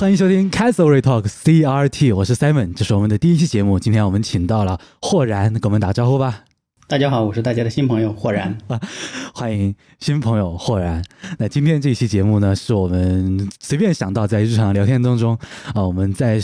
[0.00, 3.78] 欢迎收听 Castle Talk CRT，我是 Simon，这是我们的第一期节目。
[3.78, 6.44] 今天我们请到了霍然，跟我们打招呼吧。
[6.88, 8.80] 大家好，我是大家的新朋友霍然啊，
[9.34, 11.04] 欢迎新朋友霍然。
[11.36, 15.38] 那今天这期节目呢，是我们随便想到在日常聊天当中
[15.74, 16.40] 啊，我们在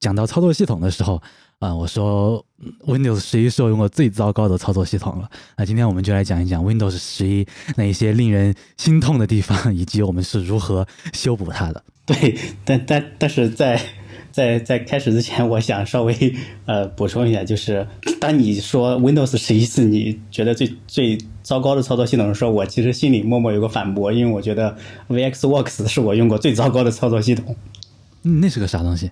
[0.00, 1.22] 讲到操作系统的时候
[1.60, 2.44] 啊，我说
[2.88, 5.30] Windows 十一是我用过最糟糕的操作系统了。
[5.56, 11.80] 那今天我们就来讲一讲 Windows 十一那一些令人心痛的地方，以及我们是如何修补它的。
[12.14, 13.80] 对，但但但是在。
[14.32, 16.14] 在在开始之前，我想稍微
[16.66, 17.88] 呃补充一下，就是
[18.20, 24.76] 当你说 Windows 十一是你觉得最最糟糕的操作系统的时候，我其实心里默默有个反驳，因为我觉得
[25.08, 27.56] VXWorks 是我用过最糟糕的操作系统。
[28.24, 29.10] 嗯，那是个啥东西？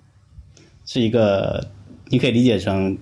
[0.85, 1.71] 是一个
[2.09, 2.95] 你可以理解成，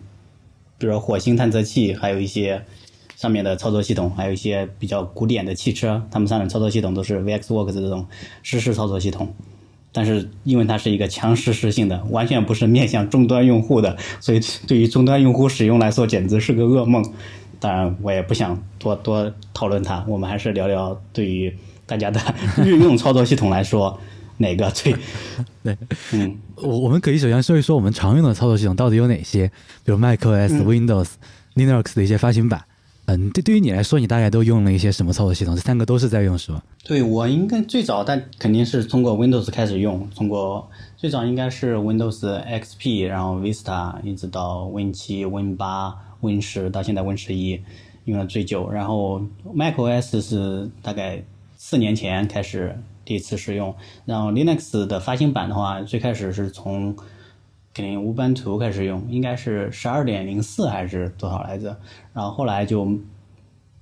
[0.78, 2.64] 比如说火星探测器，还有一些
[3.18, 8.08] 上面的操作系统，还有一些比较古典的汽车，他们上面操作系统都是 VXWorks 这种
[8.44, 9.34] 实时操作系统。
[9.94, 17.02] 但是因为它是一个强实时性的，完全不是面向终端用户的，所以对于终端用户使用来说简直是个噩梦。
[17.60, 22.20] 当然，我也不想多多讨论它，我们还是聊聊对于大家的
[22.58, 23.98] 日用操作系统来说
[24.38, 24.94] 哪个最
[25.64, 25.78] 对。
[26.12, 29.48] 嗯，我我们可以首先说一说我们常用的操作系统到底有哪些，
[29.86, 31.12] 比如 macOS、Windows、
[31.56, 32.62] Linux 的一些发行版。
[33.06, 35.54] 嗯，对，对于你来说，你大概都用了一些什么操作系统？
[35.56, 36.64] 这三个都是在用是吧？
[36.86, 47.60] 对我应该最早，但肯定是通过 Windows 开始用，通过最早应该是 Windows XP，然后 Vista，一直到 Win 七、Win 八、Win 十，到现在 Win 十一
[48.06, 48.72] 用了最久。
[48.72, 49.22] 然后
[49.54, 51.22] macOS 是大概
[51.58, 52.74] 四年前开始
[53.04, 56.96] 第一次使用，然后 Linux 的发行版的话，最开始是从
[57.74, 61.76] 肯定无版图开始用，应该是十二点零四还是多少来着？
[62.14, 62.88] 然后后来就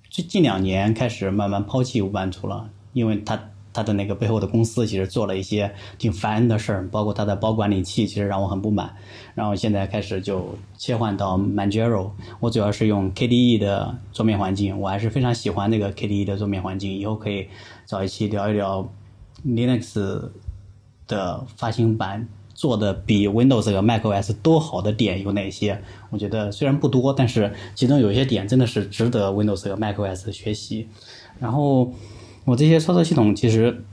[0.09, 3.38] 最近两年开始慢慢抛弃无版图了，因为它
[3.73, 8.94] 它的那个背后的公司其实做了一些挺烦人的事儿，包括它的包管理器其实让我很不满。
[9.34, 16.97] 然后现在开始就切换到 Manjaro，我主要是用 KDE 的桌面环境，我还是非常喜欢那个 KDE 的桌面环境。
[16.97, 17.47] 以后可以
[17.85, 18.90] 找一期聊一聊
[19.46, 20.29] Linux
[21.08, 22.28] 的发行版。
[22.61, 25.81] 做的比 Windows 和 macOS 都好的点有哪些？
[26.11, 30.88] 我觉得虽然不多，但是其中有一些点真的是值得 Windows 和 macOS 学习。
[31.39, 31.91] 然后
[32.45, 33.83] 我这些操作系统其实，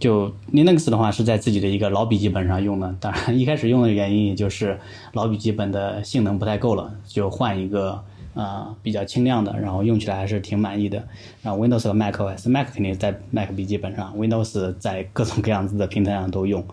[0.00, 2.92] 就 Linux 的话是在自己的一个老笔记本上用的。
[2.98, 4.80] 当然，一开始用的原因也就是
[5.12, 8.02] 老笔记本的性能不太够了，就换一个
[8.34, 11.06] 呃比较轻量的，然后用起来还是挺满意的。
[11.40, 16.64] 然后 Windows 和 macOS，Mac 肯定在 Mac 笔记本上，Windows 在各种各样子的平台上都用。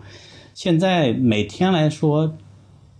[0.56, 2.34] 现在每天来说，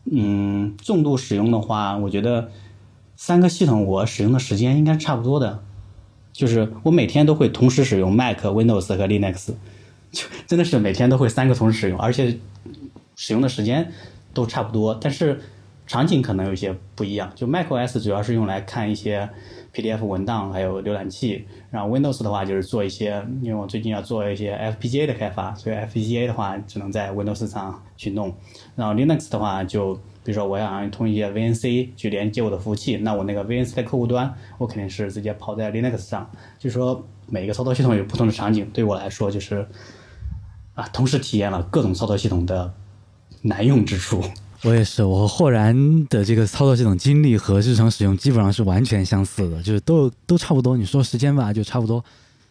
[0.04, 2.50] 嗯，重度使用的话，我觉得
[3.16, 5.62] 三个系统我使用的时间应该差不多的，
[6.34, 9.54] 就是我每天都会同时使用 Mac、Windows 和 Linux，
[10.12, 12.38] 就真的是每天都会三个同时使用，而且
[13.16, 13.90] 使用的时间
[14.34, 15.40] 都差不多，但是
[15.86, 17.32] 场景可能有些不一样。
[17.34, 19.30] 就 macOS 主要是用来看一些。
[19.76, 28.34] PDF 文档还有浏览器，然后 Windows 的话就是做一些，因为我最近要做一些 FPGA 的开发，所以 FPGA 的话只能在 Windows 上去弄。
[28.74, 29.94] 然后 Linux 的话，就
[30.24, 36.30] 比如说我想通一些 VNC 去连接我的服务器，那我那个 VNC 的客户端，我肯定是直接跑在 Linux 上。
[36.58, 39.68] 就是说每一个操作系统有不同的场景，对我来说就是
[40.74, 42.72] 啊，同时体验了各种操作系统的
[43.42, 44.22] 难用之处。
[44.66, 50.76] 我也是，我和霍然的这个操作系统经历和日常使用基本上是完全相似的，就是都都差不多。
[50.76, 52.04] 你说时间吧，就差不多。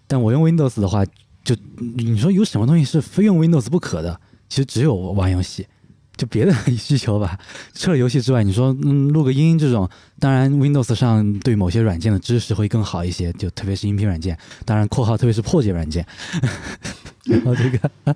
[0.08, 1.04] 但我用 Windows 的话，
[1.44, 1.54] 就
[1.98, 4.18] 你说有什么东西是非用 Windows 不可的？
[4.48, 5.68] 其实只有玩游戏。
[6.16, 7.38] 就别的需求吧，
[7.74, 16.08] 除了游戏之外，你说嗯录个音这种，当然 Windows 上对某些软件的支持会更好一些，就特别是音频软件，当然括号特别是破解软件，
[17.30, 17.91] 然后这个，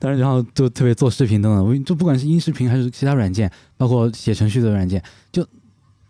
[0.00, 5.46] 当然然后就特别做视频等等，就不管是音视频还是其他软件，包括写程序的软件，就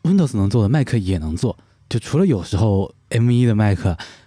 [0.03, 1.56] Windows 能做的，Mac 也能做，
[1.88, 3.81] 就除了有时候 M1 的 Mac，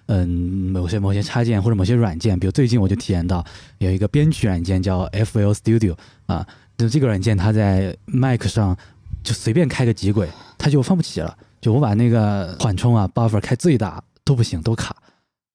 [0.08, 0.28] 嗯
[0.72, 3.46] 某些某些插件或者某些软件，比如最近我就体验到
[3.78, 6.46] 有一个编曲软件叫 FL Studio 啊。
[6.78, 8.76] 就这个软件，它在 Mac 上
[9.24, 10.28] 就随便开个几轨，
[10.58, 11.38] 它就放不起了。
[11.62, 14.96] 就我把那个缓冲啊、buffer 开最大都不行，都卡。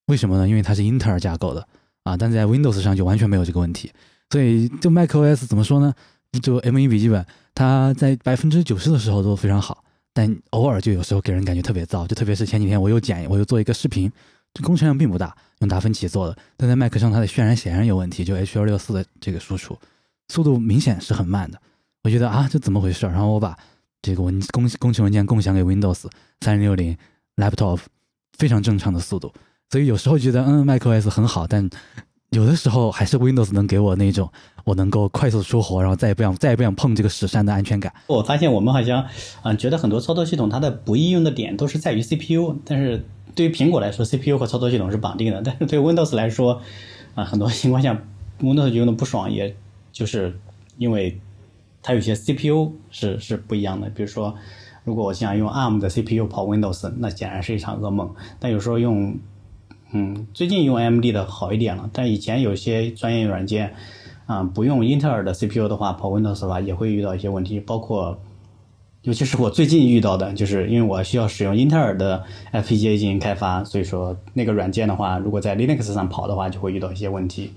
[0.06, 0.48] 为什么呢？
[0.48, 1.66] 因为它是英特尔架构的
[2.06, 3.90] 啊，但在 Windows 上就完全没有这个问题。
[4.30, 5.92] 所以就 macOS 怎么说呢？
[6.40, 9.82] 就 M1 笔记本，它在百分之九十的时候都非常好，
[10.12, 12.06] 但偶尔就有时候给人感觉特别糟。
[12.06, 14.10] 就特别是前几天我又剪，我又做一个视频，
[14.54, 19.76] 这工程量并不大，用达芬奇做的，但在 Mac 上它的渲染显然有问题，就 H.264 的这个输出。
[20.28, 21.60] 速度明显是很慢的，
[22.04, 23.06] 我觉得啊，这怎么回事？
[23.06, 23.56] 然后我把
[24.02, 26.06] 这个文工工程文件共享给 Windows
[26.40, 26.96] 三零六零
[27.36, 27.80] Laptop，
[28.36, 29.32] 非常正常的速度。
[29.70, 31.68] 所以有时候觉得嗯，macOS 很好，但
[32.30, 34.30] 有的时候还是 Windows 能给我那种
[34.64, 37.92] 我能够快速出活，然后再也不想再也不想碰这个屎山的安全感。
[38.06, 39.06] 我发现我们好像
[39.42, 43.04] 嗯、觉得很多操作系统它的不易用的点都是在于 CPU，但是
[43.34, 46.60] 对于苹果来说，CPU 和操作系统是绑定的，但是对 Windows 来说
[47.14, 48.00] 啊、很多情况下
[48.40, 49.56] Windows 用的不爽，也
[49.92, 50.38] 就是
[50.78, 51.20] 因为
[51.82, 54.34] 它有些 CPU 是是不一样的，比如说。
[54.84, 58.14] 如果我想用 ARM 的 CPU 跑 Windows，那显然是一场噩梦。
[58.38, 59.18] 但有时候用，
[59.92, 63.72] 嗯，最近用 M D 的好一点了，但以前有些专业软件，
[64.26, 68.18] 啊、不用英特尔的 CPU 的话，跑 Windows 的话也会遇到一些问题，包括，
[69.02, 77.52] 尤其是我最近遇到的，就是因为我需要使用英特尔的 FPGA 进行开发，所以说那个软件的话，如果在 Linux 上跑的话，就会遇到一些问题。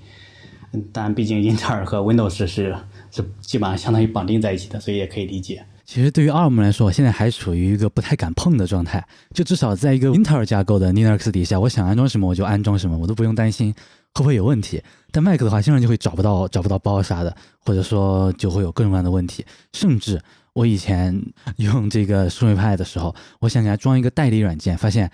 [0.72, 2.76] 嗯，但，毕竟英特尔和 Windows 是
[3.10, 5.66] 是基本上相当于绑定在一起的，所以也可以理解。
[5.90, 9.04] 其实对于 ARM 来说，我现在还处于一个不太敢碰的状态。
[9.34, 13.74] 就至少在一个英特尔架构的 Linux 底下，我想安装什么我就安装什么，我都不用担心
[14.14, 14.80] 会不会有问题。
[15.10, 19.44] 但 Mac 的话，经常就会找不到找不到包啥的，或者说就会有各种各样的问题。
[19.74, 20.22] 甚至
[20.54, 21.20] 我以前
[21.56, 25.10] 用这个数位派的时候，我想给它装一个代理软件，发现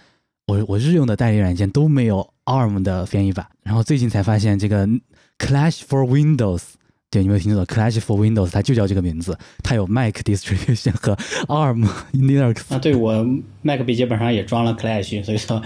[0.45, 3.47] 我我日用的代理软件都没有 ARM 的编译版。
[3.63, 4.85] 然后最近才发现这个
[5.39, 6.63] Clash for Windows。
[7.15, 11.15] 对，你没有听错，Clash for Windows 它就叫这个名字，它有 Mac distribution 和
[11.47, 12.73] ARM Linux。
[12.75, 13.25] 啊，对我
[13.61, 15.61] Mac 笔记本上也装了 Clash，所以说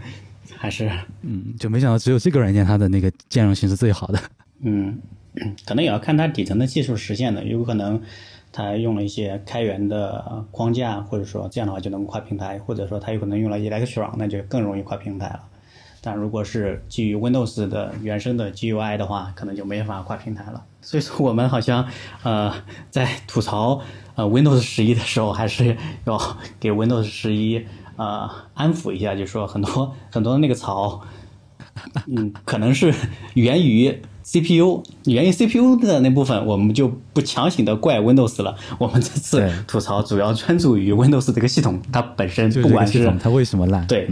[0.56, 0.90] 还是
[1.20, 4.18] 嗯，就没想到只有这个软件它的那个兼容性是最好的。
[4.62, 4.98] 嗯，
[5.66, 8.00] 可能也要看它底层的技术实现的，有可能
[8.50, 15.40] 它用了一些开源的框架，或者说这样的话就能跨平台，或者说它有可能用了 Electron，那就更容易跨平台了。
[16.04, 20.62] 但如果是基于 Windows 的原生的 GUI 的话，可能就没法跨平台了。
[20.82, 21.86] 所以说我们好像
[22.22, 22.52] 呃
[22.90, 23.80] 在吐槽
[24.14, 25.74] 呃 Windows 十一的时候，还是
[26.04, 27.64] 要给 Windows 十一
[27.96, 31.00] 呃安抚一下，就是说很多很多那个槽，
[32.06, 32.92] 嗯，可能是
[33.32, 38.54] 源于 CPU，源于 CPU 的那部分，我们就不强行的怪 Windows 了。
[38.76, 43.86] 我们这次吐槽主要专注于 Windows 这个系统，它本身就不管是它为什么烂？
[43.86, 44.10] 对，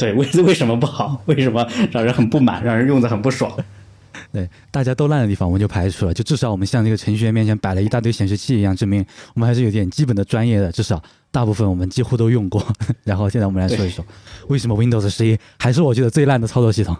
[0.00, 1.20] 对，为 为什么不好？
[1.26, 3.54] 为什么让人很不满，让人用的很不爽？
[4.32, 9.04] 对，大家都烂的地方我们就排除了，就至少我们像这个程序员面前摆了一大堆显示器一样，证明
[9.34, 12.66] 我们还是有点基本的专业的，至少大部分我们几乎都用过。
[13.04, 14.02] 然后现在我们来说一说，
[14.48, 16.96] 为什么 Windows 十一还是我觉得最烂的操作系统？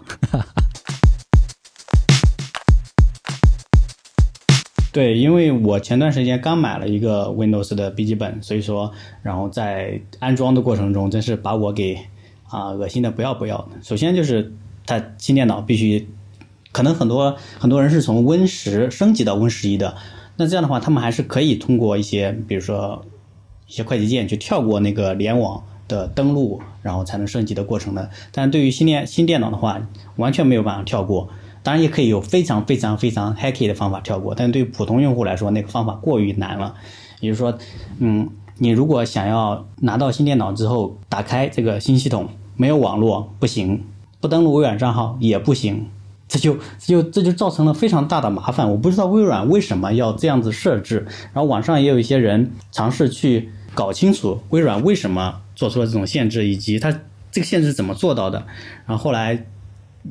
[4.91, 8.91] 对，因为我前段时间刚买了一个 Windows 的笔记本，所以说，
[9.23, 11.97] 然后在安装的过程中，真是把我给
[12.51, 13.69] 啊、恶心的不要不要的。
[13.81, 14.53] 首先就是
[14.85, 16.07] 它新电脑必须，
[16.71, 19.95] 可能很多很多人是从 Win 十升级到 Win 十一的，
[20.35, 23.03] 那这样的话，他们还是可以通过一些，比如说
[23.67, 28.09] 一些快捷键去跳过那个联网的登录，然后才能升级的过程的。
[28.31, 29.81] 但对于新电新电脑的话，
[30.17, 31.29] 完全没有办法跳过。
[31.63, 36.73] 当然也可以有非常非常非常 hacky 的方法跳过，但对于普通用户来说，那个方法过于难了。
[37.19, 37.55] 也就是说，
[37.99, 42.29] 嗯，你如果想要拿到新电脑之后打开这个新系统，
[42.61, 43.83] 没有网络不行，
[44.19, 45.87] 不登录微软账号也不行，
[46.27, 48.69] 这就这就这就造成了非常大的麻烦。
[48.69, 56.91] 我不知道微软为什么要这样子设置，然后网上也有一些人尝试去搞清楚微软为什么做出了这种限制，以及它
[57.31, 58.45] 这个限制怎么做到的。
[58.85, 59.47] 然后后来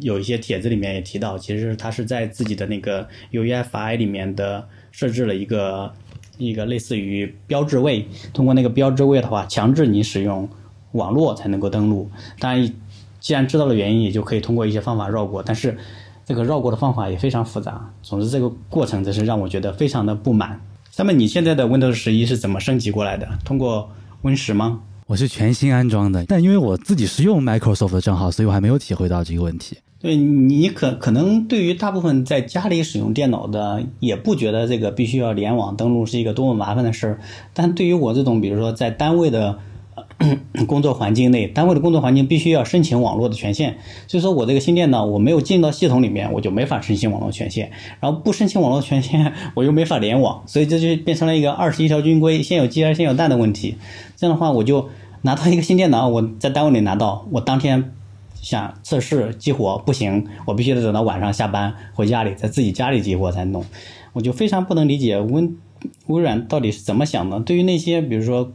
[0.00, 5.92] 有一些帖子里面也提到，其实它是在自己的那个 UEFI 里面的设置了一个
[6.36, 10.48] 一个类似于标志位，通过那个标志位的话，强制你使用
[10.92, 12.10] 网络才能够登录。
[12.38, 12.72] 当然，
[13.20, 15.76] 既然知道了原因，也就可以通过一些方法绕过，但是
[16.24, 17.92] 这个绕过的方法也非常复杂。
[18.02, 20.60] 总之，这个过程真是让我觉得非常的不满。
[20.96, 23.26] 那么你现在的 Windows 十一是怎么升级过来的？
[23.44, 23.88] 通过
[24.22, 24.80] Win 十吗？
[25.06, 29.78] 我是全新安装的，但因为我自己是用 Microsoft 的账号，所以我还没有体会到这个问题。
[29.98, 37.20] 对你可可能对于大部分在家里使用电脑的，也不觉得这个必须要联网登录是一个多么麻烦的事儿。
[37.52, 39.58] 但对于我这种，比如说在单位的、呃、
[40.66, 43.74] 工作环境内，单位的工作环境必须要申请网络的权限，
[44.06, 47.70] 所以说我这个新电脑我没有进到系统里面，我就没法申请网络权限。
[48.00, 53.76] 然后不申请网络权限， 我又没法联网，所以这就变成了一个二十一条军规，先有鸡还是先有蛋的问题。
[54.16, 54.88] 这样的话，我就
[55.22, 57.92] 拿到一个新电脑，我在单位里拿到，我当天。
[58.42, 63.62] 想测试激活不行，我必须得等到晚上下班回家里，在自己家里激活才弄。
[64.14, 65.50] 我就非常不能理解微
[66.06, 67.38] 微软到底是怎么想的。
[67.40, 68.50] 对于那些比如说，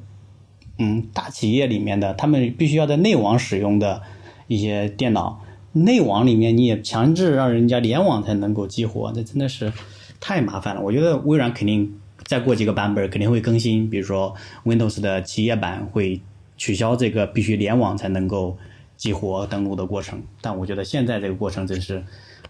[0.77, 4.01] 嗯，大企业里面的，他们必须要在内网使用的
[4.47, 5.41] 一些电脑，
[5.73, 9.71] 内网里面你也强制让人家联网才能够激活，这真的是
[10.19, 10.81] 太麻烦了。
[10.81, 16.21] 我觉得微软肯定再过几个版本肯定会更新，比如说 Windows 的企业版会
[16.57, 18.57] 取消这个必须联网才能够。
[18.97, 22.01] 激活登录的过程，但我觉得现在这个过程真是，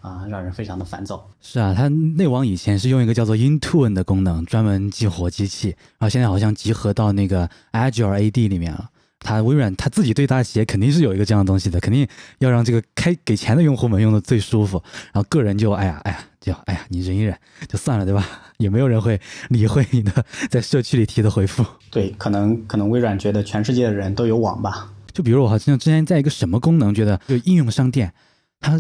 [0.06, 1.28] 啊，让人非常的烦躁。
[1.42, 8.90] 是啊，它内网以前是用一个叫做 Intune 的功能，专门激活机器，然后现在好像集合到那个 Azure AD 里面了。
[9.18, 12.08] 它微软它自己对大企业肯定是有一个这样的东西的，肯定
[12.38, 14.80] 要让这个开给钱的用户们用的最舒服，
[15.12, 17.36] 然后个人就哎呀哎呀就哎呀你忍一忍
[17.68, 18.24] 就算了，对吧？
[18.58, 19.20] 也没有人会
[19.50, 21.66] 理会你的在社区里提的回复。
[21.90, 24.92] 对，可能可能微软觉得全世界的人都有网吧。
[25.12, 28.14] 就比如我好像之前在一个什么功能觉得就应用商店，
[28.60, 28.80] 它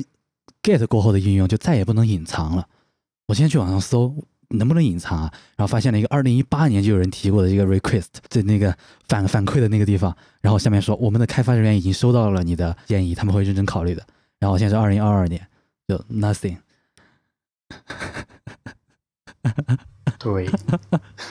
[0.66, 2.68] get 过后的应用就再也不能隐藏了。
[3.28, 4.16] 我今天去网上搜。
[4.50, 5.34] 能不能隐藏啊？
[5.58, 8.74] 然后发现了一个二零一八年就有人提过的一个 request，在那个
[9.10, 14.06] 反反馈的那个地方，然后下面说我们的开发人员已经收到了你的建议，他们会认真考虑的。
[14.40, 15.42] 然后现在是二零二二年，
[15.88, 16.58] 就 nothing。
[20.20, 20.48] 对，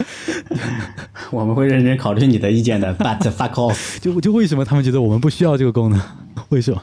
[1.31, 3.99] 我们会认真考虑你的意见的，but fuck off。
[4.03, 6.01] 就就为什么他们觉得我们不需要这个功能？
[6.49, 6.83] 为什么？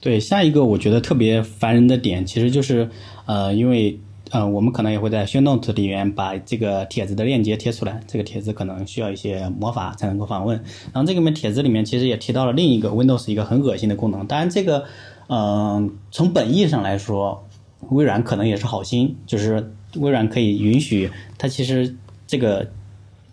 [0.00, 2.88] 对，下一个我觉得特别烦人的点，其实就是
[3.26, 3.98] 呃，因为。
[4.32, 8.00] 呃，我们可能也会在 show note 里面把这个帖子的链接贴出来。
[8.06, 10.56] 这个帖子可能需要一些魔法才能够访问。
[10.92, 14.24] 然后这个面帖子里面其实也提到了另一个 Windows 一个很恶心的功能。
[14.28, 14.84] 当然，这个，
[15.26, 17.44] 嗯，从本意上来说，
[17.88, 21.96] 微软可能也是好心，就是微软可以允许它其实
[22.28, 22.70] 这个，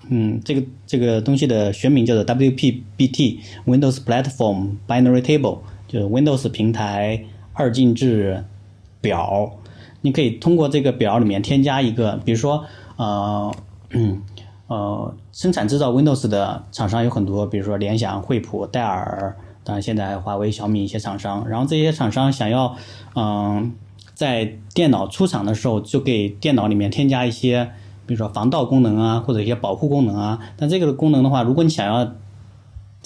[0.10, 8.44] 嗯，这个这个东西的学名叫做 WPBT Windows Platform Binary Table，就是 Windows 平台二进制
[9.02, 9.54] 表。
[10.02, 12.64] 你可以通过这个表里面添加一个，比如说，
[12.98, 13.52] 呃，
[14.68, 21.48] 呃，生产制造 Windows 的厂商有很多，比如说联想、惠普、戴尔，当然现在华为、小米一些厂商。
[21.50, 22.76] 然后这些厂商想要，
[23.16, 23.74] 嗯，
[24.14, 27.72] 在电脑出厂的时候就给电脑里面添加一些，
[28.06, 30.40] 比如说防盗功能啊，或者一些保护功能啊。
[30.58, 32.14] 但这个功能的话，如果你想要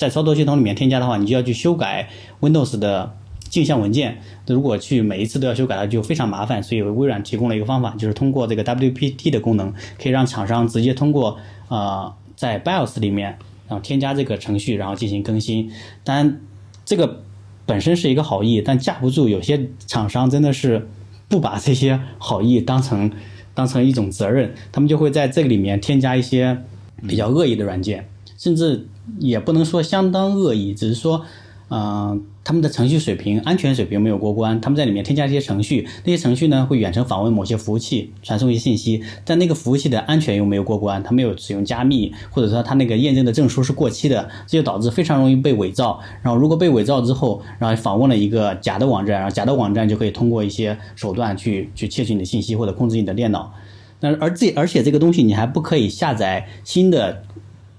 [0.01, 3.15] 在操作系统里面添加的话，你就要去修改 Windows 的。
[3.51, 4.17] 镜像文件，
[4.47, 6.63] 如果去每一次都要修改它，就非常麻烦。
[6.63, 15.69] 所以微软提供了一个方法，就是通过这个 WPT 的功能，可以让厂商直接通过呃在 BIOS 里面，然后添加这个程序，然后进行更新。
[16.05, 16.39] 当然，
[16.85, 17.23] 这个
[17.65, 20.87] 本身是一个好意，但架不住有些厂商真的是
[21.27, 23.11] 不把这些好意当成
[23.53, 26.57] 当成一种责任，他们就会在这个里面添加一些
[27.05, 28.87] 比较恶意的软件，甚至
[29.19, 31.25] 也不能说相当恶意，只是说。
[31.73, 34.59] 嗯，他们的程序水平、安全水平没有过关。
[34.59, 45.97] 他们在里面添加一些程序，那些程序呢会远程访问某些服务器，传送一些信息，但那个服务器的安全又没有过关，它没有使用加密，或者说它那个验证的证书是过期的，这就导致非常容易被伪造。
[46.21, 53.53] 然后如果被伪造之后，然后访问了一个假的网站，然后假的网站就可以通过一些手段去去窃取你的信息或者控制你的电脑。
[54.01, 57.23] 那而这而且这个东西你还不可以下载新的。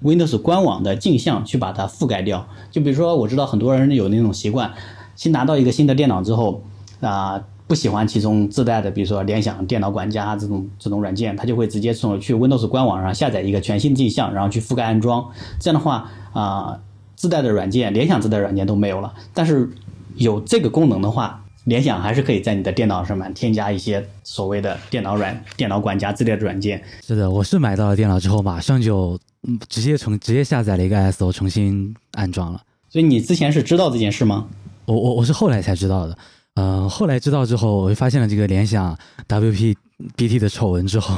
[0.03, 4.73] Windows 官网的镜像去把它覆盖掉，就比如说，我知道很多人有那种习惯，
[5.15, 6.63] 新拿到一个新的电脑之后，
[7.01, 15.25] 啊，不喜欢其中自带的，比如说联想电脑管家这种这种软件，他就会直接从去 Windows 官网上下载一个全新镜像，然后去覆盖安装。
[15.61, 16.81] 这样的话，啊，
[17.15, 19.15] 自带的软件，联想自带软件都没有了。
[19.33, 19.71] 但是
[20.17, 26.83] 有这个功能的话，联想还是可以在你的电脑上面添加一些所谓的电脑软、电脑管家之类的软件。
[27.03, 29.19] 是的，我是买到了电脑之后，马上就。
[29.47, 32.63] 嗯，直接重直接下载了一个 ISO，重新安装了。
[32.89, 34.49] 所以你之前是知道这件事吗？
[34.85, 36.17] 我我我是后来才知道的。
[36.55, 38.97] 呃，后来知道之后，我就发现了这个联想
[39.27, 41.17] WPBT 的丑闻之后，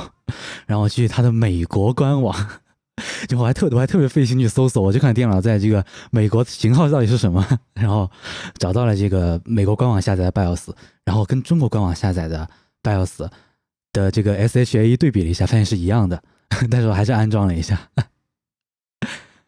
[0.66, 2.34] 然后去它的美国官网，
[3.28, 8.08] 就我还特我还特别费心去搜索，我就看电脑在这个美国型号到底是什么，然后
[8.58, 10.70] 找到了这个美国官网下载的 BIOS，
[11.04, 12.48] 然后跟中国官网下载的
[12.82, 13.28] BIOS
[13.92, 16.22] 的这个 SHA 对比了一下，发现是一样的。
[16.70, 17.76] 但是我还是安装了一下，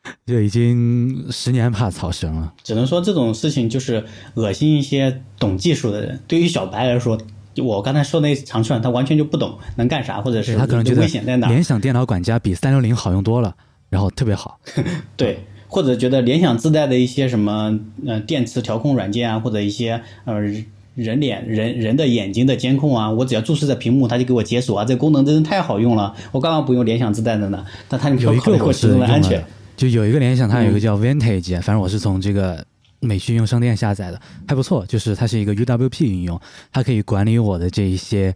[0.27, 2.53] 就已经十年怕草绳了。
[2.63, 6.21] 只能说这种事情就是恶心一些懂技术的人。
[6.27, 7.19] 对于小白来说，
[7.57, 11.49] 我刚才说那长串，他完全就不懂能干啥，或者是他可能觉得危险在哪。
[11.49, 13.55] 联想电脑管家比三六零好用多了，
[13.89, 14.59] 然后特别好。
[15.17, 20.35] 对，或者觉得联想自带的一些什么呃电池调控软件啊，或者一些呃。
[20.97, 27.63] 人脸人人的眼睛的监控啊，我只要注视着屏幕，它就给我解锁啊，这个功能真的太好用了，我干嘛不用联想自带的呢？
[27.87, 29.45] 但它有一个我是安全，
[29.77, 32.65] 就有一个联想，它有一个叫 Vantage，反正我是从这个
[33.01, 36.41] 美区应用商店下载的，还不错，就是它是一个 UWP 应用，
[36.73, 38.35] 它可以管理我的这一些，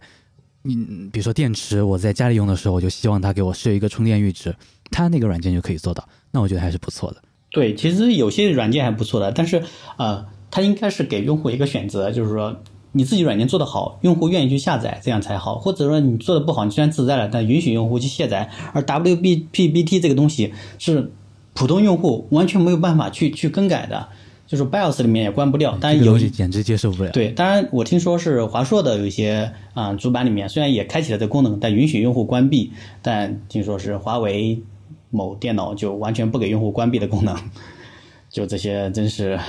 [0.63, 4.55] 嗯，比如说电池，我在家里用的时候，我就希望它给我设一个充电阈值，
[4.91, 7.21] 它那个软件就可以做到，那我觉得还是不错的。
[7.49, 9.63] 对，其实有些软件还不错的，但是
[9.97, 10.25] 呃。
[10.53, 18.49] 它应该是给用户一个选择，就是说你自己软件做得好，用户愿意去下载，这样才好；或者说你做的不好，你虽然自带了，但允许用户去卸载。
[18.73, 21.09] 而 WBPBT 这个东西是
[21.53, 24.07] 普通用户完全没有办法去去更改的，
[24.47, 25.77] 就是 BIOS 里面也关不掉。
[25.79, 27.11] 但有个简直接受不了。
[27.11, 34.61] 对，当然我听说是华硕的有一些啊、主板里面虽然也开启了这个功能，但允许用户关闭，但听说是华为
[35.09, 37.37] 某电脑就完全不给用户关闭的功能，
[38.31, 39.39] 就这些真是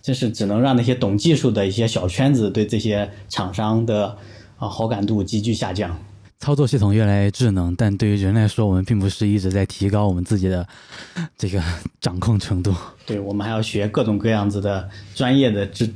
[0.00, 4.16] 真是只能让那些懂技术的一些小圈子对这些厂商的
[4.58, 5.98] 啊、好感度急剧下降。
[6.38, 10.66] 操作系统越来越智能，但对于人来说，我们并不是一直在提高我们自己的
[11.36, 11.62] 这个
[12.00, 12.74] 掌控程度。
[13.06, 15.92] 对我们还要学各种各样子的专业的知、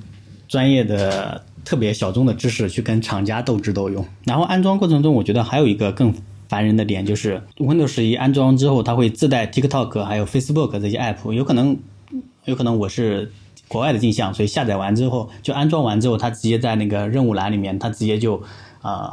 [0.49, 4.04] 专业的特别小众的知识去跟厂家斗智斗勇。
[4.25, 6.12] 然后安装过程中，我觉得还有一个更
[6.49, 11.76] 烦人的点，就是 Windows 十一安装之后，它会自带 TikTok 还有 Facebook 这些 app，有可能
[12.47, 13.30] 有可能我是
[13.68, 18.37] 国外的镜像，所以下载完之后就安装完之后，它直接在那个任务栏里面，它直接就
[18.80, 19.12] 啊、呃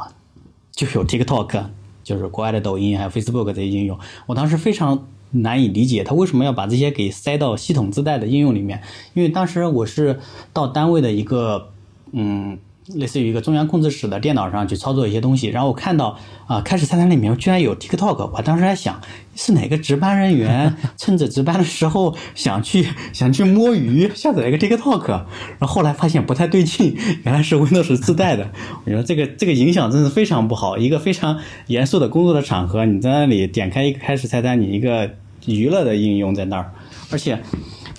[0.78, 1.64] 就有 TikTok，
[2.04, 3.98] 就是国外的抖音还有 Facebook 这些应用。
[4.26, 8.80] 我当时非常难以理解，他为什么要把这些给塞到系统自带的应用里面？
[9.14, 10.20] 因为当时我是
[10.52, 11.72] 到单位的一个
[12.12, 12.58] 嗯。
[12.94, 19.00] 类似于一个中央控制室的电脑上去操作一些东西，然后我看到啊、开始菜单里面居然有 TikTok，我当时还想
[19.36, 28.50] 是哪个值班人员趁着值班的时候想去想去摸鱼，下载一个 TikTok，然后后来发现不太对劲，原来是 Windows 自带的。
[28.84, 30.78] 我觉得这个这个影响真是非常不好。
[30.78, 35.10] 一个非常严肃的工作的场合，你在那里点开一个开始菜单，你一个
[35.44, 36.72] 娱乐的应用在那儿，
[37.10, 37.38] 而且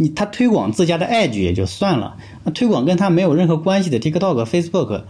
[0.02, 2.16] 你他推广自家的 Edge 也就算了，
[2.46, 5.04] 那推广跟他没有任何关系的 TikTok、Facebook，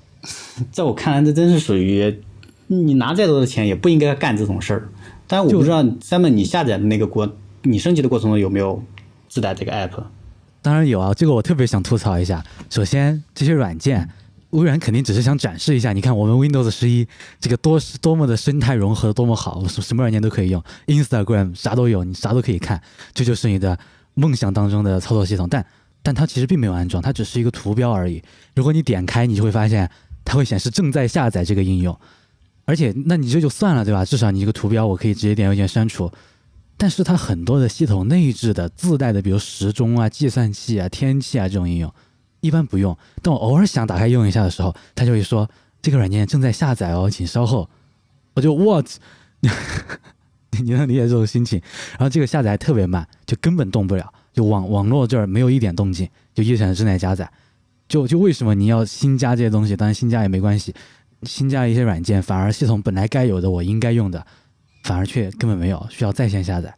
[0.72, 2.20] 在我看来，这真是属于
[2.66, 4.88] 你拿再多的钱也不应该干这种事儿。
[5.26, 7.30] 但是我不知道三妹你下载的那个过，
[7.62, 8.82] 你升级的过程中有没有
[9.28, 10.02] 自带这个 app？
[10.62, 12.42] 当然有啊，这个我特别想吐槽一下。
[12.70, 14.08] 首先，这些软件，
[14.50, 17.06] 微软肯定只是想展示一下，你看我们 Windows 十一
[17.40, 22.80] 这个多多么的生态融合，多么好，什么软件都可以用，Instagram 啥都有，你啥都可以看，
[23.12, 23.78] 这就是你的
[24.14, 25.48] 梦想当中的操作系统。
[25.48, 25.64] 但
[26.02, 28.22] 但它其实并没有安装，它只是一个图标而已。
[28.54, 29.90] 如果你点开，你就会发现
[30.24, 31.98] 它会显示正在下载这个应用，
[32.64, 34.04] 而且那你这就算了，对吧？
[34.04, 36.10] 至少你这个图标我可以直接点右键删除。
[36.76, 41.92] 但是它很多的系统内置的自带的，比如时钟啊、计算器啊、天气啊这种应用，
[42.40, 42.96] 一般不用。
[43.22, 45.48] 但我偶尔想打开用一下的时候，它就会说
[45.80, 47.68] 这个软件正在下载哦，请稍后。
[48.34, 48.86] 我就 what，
[50.62, 51.60] 你能理解这种心情？
[51.92, 57.30] 然后这个下载特别慢，就根本动不了，就网网络这儿没有一点动静，就一闪正在加载。
[57.88, 59.76] 就就为什么你要新加这些东西？
[59.76, 60.74] 当然新加也没关系，
[61.22, 64.24] 新加一些软件，反而系统本来该有的我应该用的，
[64.84, 66.74] 反而却根本没有，需要在线下载，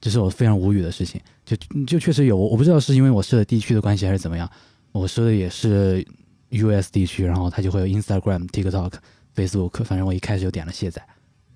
[0.00, 1.20] 这是我非常无语的事情。
[1.44, 4.50] 就就确实有，我不知道是因为我设的地区的关系还是怎么样，
[4.92, 6.06] 我设的也是
[6.50, 8.92] US 地区，然后它就会有 Instagram、TikTok、
[9.34, 11.02] Facebook，反正我一开始就点了卸载，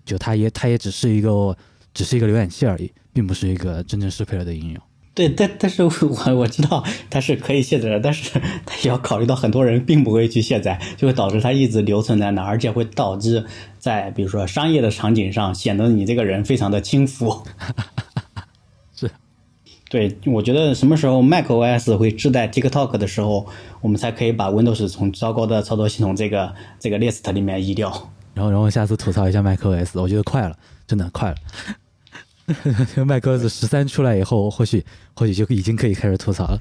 [0.05, 1.57] 就它也它也只是一个
[1.95, 4.83] 只是一个浏览器而已，并不是一个真正适配了的应用。
[5.15, 5.91] 对，但但是我
[6.35, 8.31] 我知道它是可以卸载的，但是
[8.65, 13.45] 它也要考虑到很多人并不会去卸载，就会导致它一直留存在那，而且会导致
[13.79, 17.43] 在比如说商业的场景上显得你这个人非常的轻浮。
[18.97, 19.11] 是，
[19.91, 23.47] 对，我觉得什么时候 macOS 会自带 TikTok 的时候，
[23.83, 28.11] 我们才可以把 Windows 从糟糕的操作系统这个这个 list 里面移掉。
[28.35, 31.37] 然后，然后下次吐槽一下 macOS，我觉得快了，真的快了。
[33.05, 36.59] macOS 十三出来以后，或许或许就已经可以开始吐槽了。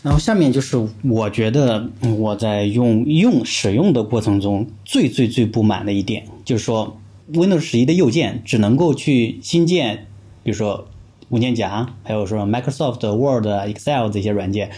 [0.00, 6.98] 然后下面就是我觉得我在用用使用的过程中最最最不满的一点，就是说
[7.32, 10.06] Windows 十一的右键只能够去新建，
[10.44, 10.88] 比如说
[11.30, 14.70] 文件夹，还有说 Microsoft Word、Excel 这些软件，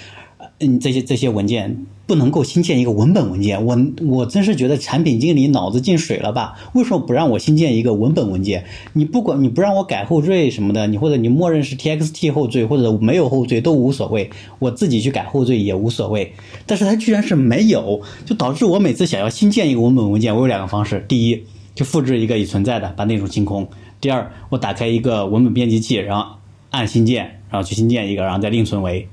[0.58, 3.64] 嗯，这些这些文件不能够新建一个文本文件。
[3.64, 6.58] 我我真是觉得产品经理脑子进水了吧？
[6.72, 8.64] 为什么不让我新建一个文本文件？
[8.94, 16.32] 你不管你不让我改后缀什么的，你或者你默认是 TXT 后缀或者没有后缀都无所谓，我自己去改后缀也无所谓。
[16.66, 21.44] 但是它居然是没有，就导致我每次想要新建一个文本文件，我有两个方式：第一，
[21.76, 23.66] 就复制一个已存在的，把内容清空；
[24.00, 26.38] 第二，我打开一个文本编辑器，然后
[26.70, 29.06] 按新建，然后去新建一个，然后再另存为。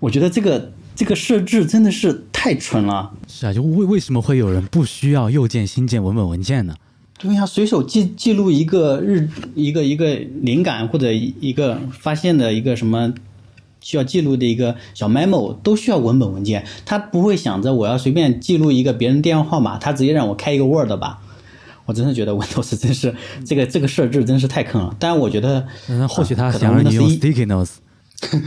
[0.00, 3.10] 我觉得这个这个设置真的是太蠢了。
[3.26, 6.76] 是啊，就为为什么会有人不需要右键新建文本文件呢？
[7.18, 13.12] 对呀、随手记记录一个日一个一个灵感或者一个发现的一个什么
[13.80, 21.18] 需要记录的一个小 memo 都需要文本文件，他不会想着我要随便记录一个别人电话号码，他直接让我开一个 Word 吧。
[21.84, 23.12] 我真的觉得 Windows 真是
[23.44, 24.94] 这个这个设置真是太坑了。
[25.00, 27.76] 当然，我觉得那或许他想让你用 Sticky Notes，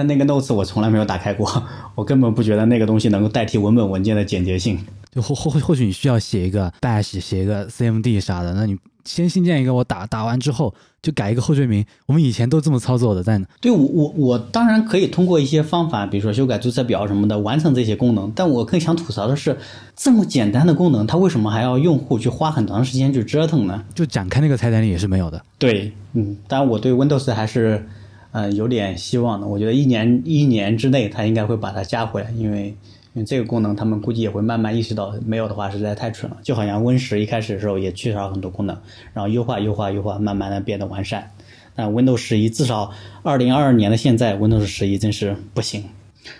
[0.00, 1.62] 但那个 Notes 我从来没有打开过，
[1.94, 4.78] 我根本不觉得那个东西能够代替文本文件的简洁性。
[5.12, 11.84] 就或或或许你需要写一个 bash，写一个 cmd 啥的，那你先新建一个，我打打完之后就改一个后缀名。
[12.06, 18.32] 我们以前都这么操作的，但对我我我当然可以通过一些方法，比如说修改注册表什么的，完成这些功能。
[18.34, 19.58] 但我更想吐槽的是，
[19.94, 23.84] 这么简单的功能，它为什么还要用户去花很长时间去折腾呢？
[23.94, 25.42] 就展开那个菜单里也是没有的。
[25.58, 27.84] 对，嗯，当然我对 Windows 还是
[28.32, 29.46] 呃有点希望的。
[29.46, 32.76] 我觉得一年一年之内，它应该会把它加回来，因为。
[33.12, 36.36] 因为这个功能，他们估计也会慢慢意识到，没有的话实在太蠢了。
[36.44, 38.78] 就好像 Win 十一开始的时候也缺少很多功能，
[39.12, 41.28] 然后优化、优化、优化，慢慢的变得完善。
[41.74, 42.92] 但 Windows 十一至少
[43.24, 45.86] 二零二二年的现在，Windows 十一真是不行。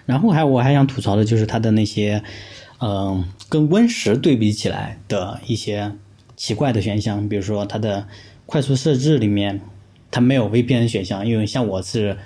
[0.07, 2.22] 然后还我还想吐槽的就是它的那些，
[2.79, 5.90] 嗯，跟 Win 十对比起来的一些
[6.37, 8.07] 奇怪的选项，比如说它的
[8.46, 9.61] 快速设置里面，
[10.11, 12.16] 它没有 VPN 选项，因为像我是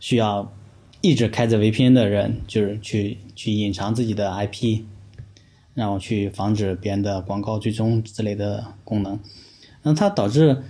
[0.00, 0.52] 需要。
[1.06, 4.84] 一直开着 VPN 的人，就是去去隐藏自己的 IP，
[5.74, 9.20] 然后去防止别人的广告追踪之类的功能。
[9.82, 10.62] 那它导致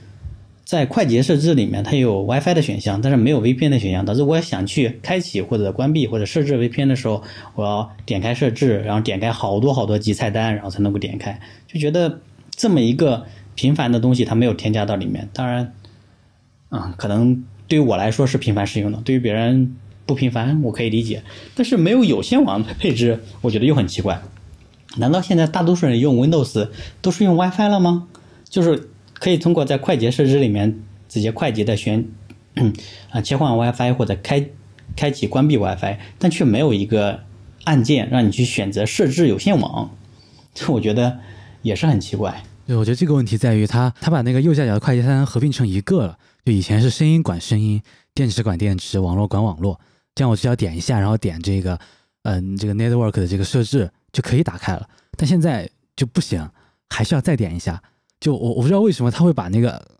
[0.65, 7.23] 在快捷设置里面，它有 WiFi 的选项，但是没有 VPN 的选项，导致我想去开启或者关闭或者设置 VPN 的时候，
[7.55, 11.41] 我要点开设置，然后点开好多好多级菜单，然后才能够点开。
[11.69, 12.19] 就觉得
[12.51, 13.25] 这么一个
[13.55, 15.29] 频繁的东西，它没有添加到里面。
[15.33, 15.73] 当然，
[16.77, 19.77] 啊，可能对于我来说是频繁使用的，对于别人。
[20.07, 21.23] 不频繁，我可以理解，
[21.55, 24.21] 但是没有有线网配置，我觉得又很奇怪。
[24.99, 26.69] 难道现在大多数人用 Windows
[27.01, 28.07] 都是用 WiFi 了吗？
[28.47, 32.07] 就是可以通过在快捷设置里面直接快捷的选
[33.09, 34.47] 啊切换 WiFi 或者开
[34.95, 37.21] 开启关闭 WiFi，但却没有一个
[37.65, 39.91] 按键让你去选择设置有线网，
[40.53, 41.19] 这我觉得
[41.63, 42.43] 也是很奇怪。
[42.67, 49.81] 对，我觉得这个问题在于它它把那个右下角的快捷菜单合并成一个了，就以前是声音管声音，电池管电池，网络管网络。
[50.15, 51.79] 这样我只要点一下，然后点这个，
[52.23, 54.89] 嗯，这个 network 的这个设置就可以打开了。
[55.17, 56.49] 但现在就不行，
[56.91, 57.83] 还是要再点一下。
[58.21, 59.99] 就我我不知道为什么他会把那个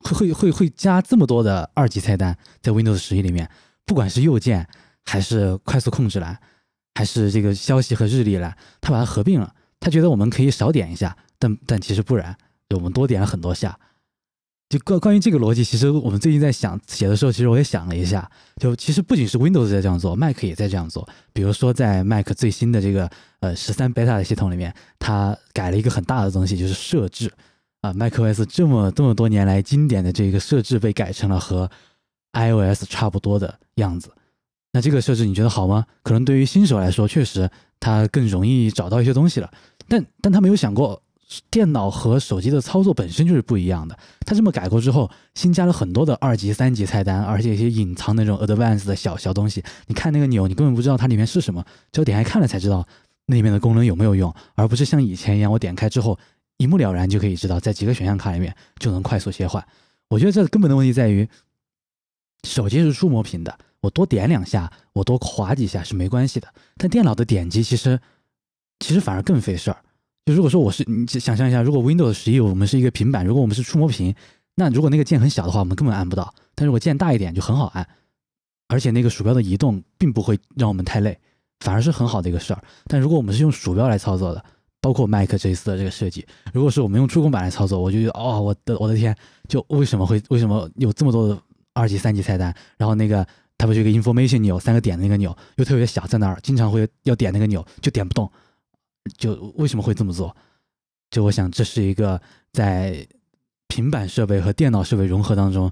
[0.00, 3.50] 会会会会加这么多的二级菜单在 Windows 十一里面，
[3.86, 4.68] 不管是右键
[5.04, 6.38] 还是快速控制栏，
[6.94, 9.54] 还是这个消息和日历栏，他把它合并了。
[9.80, 12.36] 他觉得我们可以少点一下，但但其实不然，
[12.74, 13.78] 我们多点了很多下。
[14.70, 18.28] 就关关于这个逻辑，其实我们最近在想写的时候，其实我也想了一下。
[18.56, 21.06] 就其实不仅是 Windows 在这样做，Mac 也在这样做。
[21.32, 23.08] 比如说在 Mac 最新的这个
[23.40, 27.32] 呃十三 Beta 的系统里面，它改了一个很大的东西，就是设置
[27.82, 27.92] 啊。
[27.92, 31.70] MacOS 这么这么多年来经典的这个设置被改成了和
[32.32, 34.10] iOS 差不多的样子。
[34.72, 35.84] 那这个设置你觉得好吗？
[36.02, 37.48] 可能对于新手来说，确实
[37.78, 39.52] 它更容易找到一些东西了。
[39.86, 41.00] 但但他没有想过。
[41.50, 43.98] 电脑和手机的操作本身就是不一样的。
[44.26, 49.64] 它这么改过之后，新加了很多的二级、三级菜单，而且一些隐藏那种 advanced 的小小东西。
[49.86, 52.86] 你看那个钮，你根本不知道它里面是什么，只有点开看了才知道
[53.26, 56.18] 那里面的功能有没有用，而不是像以前一样，我点开之后
[56.58, 59.64] 一目了然就可以知道，在几个选项卡里面就能快速切换。
[60.08, 61.28] 我觉得这根本的问题在于，
[62.44, 66.48] 手机是触摸屏的，我多点两下，我多划几下是没关系的。
[66.76, 67.98] 但电脑的点击其实
[68.78, 69.78] 其实反而更费事儿。
[70.24, 74.14] 就如果说我是你想象一下，如果 Windows 十一我们是一个平板，如果我们是触摸屏，
[74.54, 77.86] 那如果那个键很小的话，我们根本按不到；但如果键大一点就很好按，
[78.68, 81.18] 而且那个鼠标的移动并不会让我们太累，
[81.60, 82.62] 反而是很好的一个事儿。
[82.86, 84.42] 但如果我们是用鼠标来操作的，
[84.80, 89.14] 包括 Mac 这一次的这个设计，如果是我们用触控板来操作，我就觉得哦，我的我的天，
[89.46, 91.38] 就为什么会为什么有这么多的
[91.74, 92.54] 二级、三级菜单？
[92.78, 93.26] 然后那个
[93.58, 98.30] 它不是一个 Information 钮，三个点的那个钮又特别小，在那儿经常会要点那个钮就点不动。
[99.18, 100.34] 就为什么会这么做？
[101.10, 102.20] 就我想，这是一个
[102.52, 103.06] 在
[103.68, 105.70] 平板设备和电脑设备融合当中，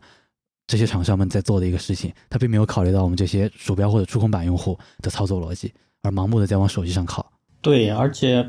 [0.66, 2.12] 这些厂商们在做的一个事情。
[2.30, 7.32] 他并没有考虑到我们这些鼠标或者触控板用户的操作逻辑，而盲目的在往手机上靠。
[7.60, 8.48] 对，而且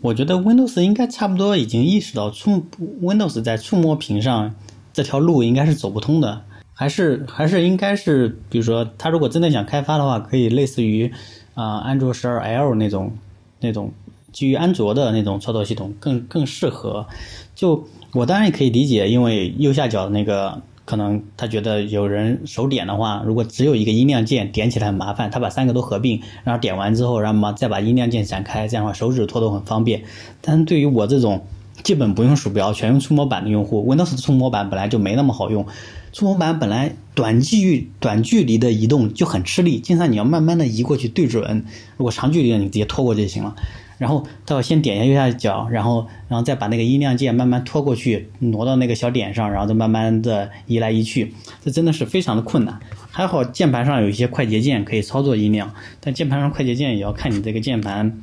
[0.00, 2.66] 我觉得 Windows 应该差不多已经意识到触
[3.00, 4.54] Windows 在触摸屏上
[4.92, 6.44] 这条路应该是走不通的，
[6.74, 11.10] 还是还是应该是，比如说，他如果真的想开发的话，可以类似于
[11.54, 13.16] 啊，安卓十二 L 那种。
[13.60, 13.92] 那种
[14.32, 17.06] 基于安卓的那种操作系统更更适合。
[17.54, 30.02] 就我当然也可以理解，因为右下角那个可能他觉得有人手点的话，如果只有一个音量键点起来很麻烦，他把三个都合并，然后点完之后，然后嘛再把音量键展开，这样的话手指拖都很方便。
[30.40, 31.44] 但对于我这种
[31.82, 35.66] 基本不用鼠标、全用触摸板的用户，Windows 触摸板本来就没那么好用。
[36.12, 41.64] 触摸板本来短距短距离的移动就很吃力，经常你要慢慢的移过去对准。
[41.96, 43.54] 如果长距离的你直接拖过就行了。
[43.98, 52.80] 然后到先点一下右下角，然后然后再把那个音量键慢慢拖过去，挪到那个小点上，然后再慢慢的移来移去，这真的是非常的困难。
[53.10, 58.18] 还好键盘上有一些快捷键可以操作音量，但键盘上快捷键也要看你这个键盘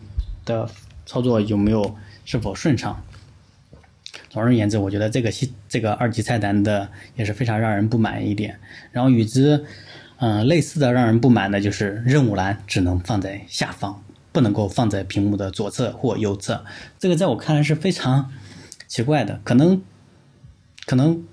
[0.45, 0.67] 的
[1.05, 1.95] 操作有没有
[2.25, 3.03] 是否顺畅。
[4.37, 8.59] 总而言之，我觉得这个系这个二级菜单的也是非常让人不满一点。
[8.91, 9.65] 然后与之
[10.17, 16.63] 嗯、类似的让人不满的就是任务栏只能放在下方，不能够放在屏幕的左侧或右侧。
[16.99, 18.31] 这个在我看来是非常
[18.87, 19.81] 奇怪的，可能
[20.85, 21.23] 可能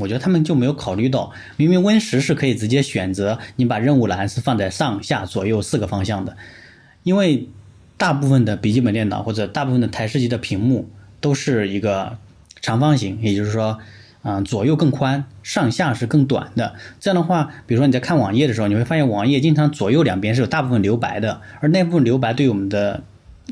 [0.00, 6.36] 我觉得他们就没有考虑到，明明 Win 十是可以直接选择你把任务栏是放在上下左右四个方向的，
[7.04, 7.48] 因为
[7.96, 10.88] 大部分的笔记本电脑或者大部分的台式机的屏幕
[11.20, 12.18] 都是一个
[12.62, 13.78] 长方形，也就是说，
[14.22, 16.74] 嗯、左右更宽，上下是更短的。
[17.00, 23.02] 这样的话，比如说你在看网页的时候，你会发现网页经常左右两边是有大部分留白的，而那部分留白对我们的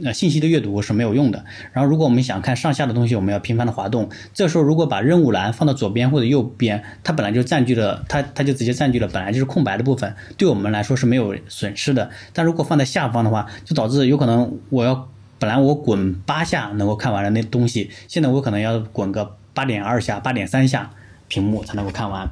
[0.05, 1.45] 呃信息的阅读是没有用的。
[1.73, 4.09] 然后，如果我们想看上下的东西，我们要频繁的滑动。
[4.33, 12.09] 这时候，如果把任务栏放到左边或者右边，它本来就占据了它，它就直接占据了本来就是空白的部分，对我们来说是没有损失的。
[12.33, 15.09] 但如果放在下方的话，就导致有可能我要
[15.41, 20.91] 本来我滚八下能够看完了那东西，现在我可能要滚个八点二下、八点三下
[21.27, 22.31] 屏幕才能够看完。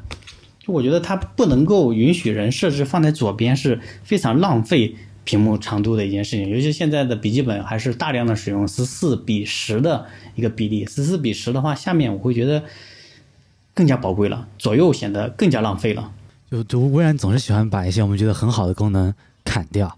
[0.60, 4.94] 就我觉得它不能够允许人设置放在左边，是非常浪费
[5.24, 6.48] 屏幕长度的一件事情。
[6.48, 12.64] 尤其现在的笔记本还是大量的使用十四比十的一个比例，十四比十的话，下面我会觉得
[13.74, 16.12] 更加宝贵了，左右显得更加浪费了。
[16.50, 19.12] 就就微软总是喜欢把一些我们觉得很好的功能
[19.44, 19.97] 砍掉。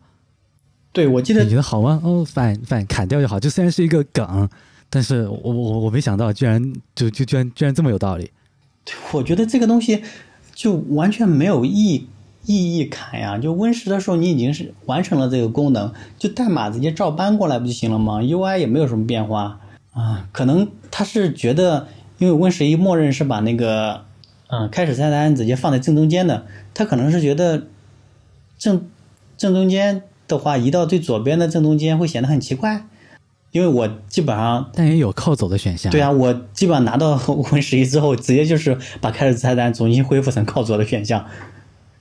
[0.93, 2.01] 对，我记得你觉得好吗？
[2.03, 3.39] 哦，反反砍掉就好。
[3.39, 4.49] 就虽然是一个梗，
[4.89, 8.31] 但是我我我没想到，居然就就居然居然这么有道理。
[9.13, 10.03] 我觉得这个东西
[10.53, 12.07] 就完全没有意
[12.45, 13.39] 意义砍呀。
[13.39, 19.61] 就 Win 十的时候，你已经是完成了这个功能，就代码直接照搬过来不就行了吗？UI 也没有什么变化
[19.93, 20.29] 啊。
[20.33, 21.87] 可能他是觉得，
[22.19, 24.05] 因为 Win 十一默认是把那个
[24.49, 27.69] 嗯、开始菜单直接放在正中间的，他可能是觉得
[28.59, 28.89] 正
[29.39, 30.03] 正中间
[30.37, 32.87] 的话，移到最左边的正中间会显得很奇怪。
[33.53, 35.91] 因为我基本上但也有靠走的选项。
[35.91, 37.19] 对啊，我基本上拿到
[37.51, 41.27] Win 十一之后，直接就是把开始菜单重新恢复成靠左的选项，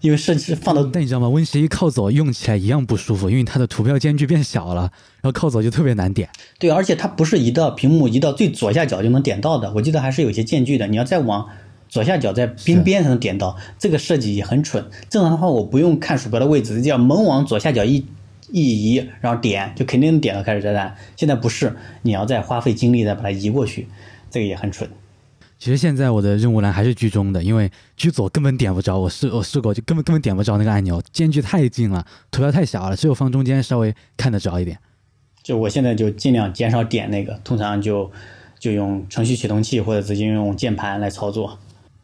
[0.02, 4.82] 因为设计师放到但你知道吗？Win 十一靠左用起来一样不舒服，因为它的图标间距变小了，
[5.22, 6.30] 然后靠左就特别难点。
[6.60, 11.48] 对，而且它不是移到屏幕移到最左下角就能点到的，我记得还是有些间距的，你要再往
[11.88, 14.86] 左下角在边边才能点到，这个设计也很蠢。
[15.10, 18.06] 正常的话，我不用看鼠标的位置，只要猛往左下角一
[18.52, 20.96] 一移，然后点就肯定能点到开始炸弹。
[21.16, 23.88] 现在不是，你要再花费精力再把它移过去，
[24.30, 24.90] 这个也很蠢。
[25.58, 28.98] 其实现在我的任务栏还是居中的，因为居左根本点不着。
[28.98, 34.80] 我试我试过，就根本根本点不着那个按钮，间距太近了，图标太小了，只有放中间稍微看得着一点。
[35.44, 38.10] 就我现在就尽量减少点那个，通常就
[38.58, 41.60] 就用程序启动器或者直接用键盘来操作，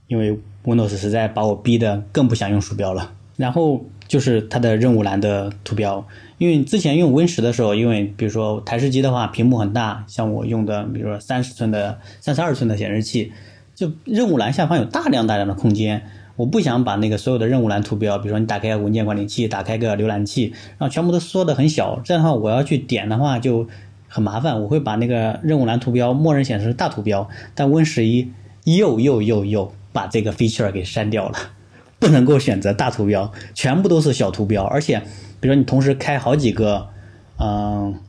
[0.08, 3.14] 因为 Windows 实在把我逼得更不想用鼠标了。
[3.38, 6.06] 然后就是它的任务栏的图标，
[6.38, 13.32] 因为之前用 Win 十的时候，因为比如说台式机的话，屏幕很大，像我用的比如说三十寸的、三十二寸的显示器，
[13.74, 16.04] 就任务栏下方有大量大量的空间。
[16.36, 23.66] 我不想把那个所有的任务栏图标，比如说你打开文件管理器，打开个浏览器，然后全部都缩得很小，这样的话我要去点的话就
[24.10, 24.62] 很麻烦。
[24.62, 28.30] 我会把那个任务栏图标默认显示大图标，但 Win 十一
[28.66, 31.38] 又又又又把这个 feature 给删掉了，
[32.00, 35.02] 不能够选择大图标，全部都是小图标，而且
[35.46, 36.88] 比如说你同时开好几个
[37.38, 38.02] 嗯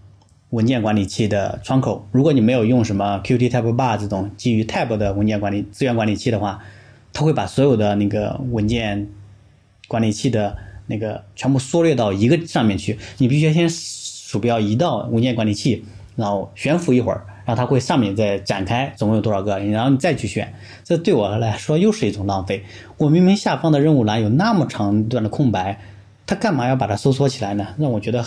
[0.49, 6.63] 文件管理器的窗口，如果你没有用什么 Qt Tab Bar 这种基于 Tab 的文件管理资源管理器的话，
[7.13, 9.07] 它会把所有的那个文件
[9.87, 12.99] 管理器的那个全部缩略到一个上面去。
[13.19, 20.55] 你必须先鼠标移到文件管理器，然后悬浮一会儿，然后它会上面再展开，总共有多少个，然后你再去选。
[20.83, 22.65] 这对我来说又是一种浪费。
[22.97, 25.79] 我明明下方的任务栏有那么长一段的空白，
[26.27, 27.75] 它干嘛要把它收缩起来呢？
[27.79, 28.25] 让我觉得，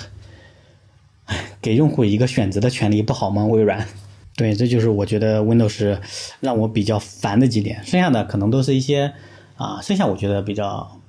[1.25, 3.45] 唉，给用户一个选择的权利不好吗？
[3.45, 3.85] 微软。
[4.35, 5.99] 对，这就是我觉得 Windows
[6.39, 9.13] 让我比较烦的几点，剩下的可能都是一些
[9.57, 11.01] 啊，剩下我觉得比较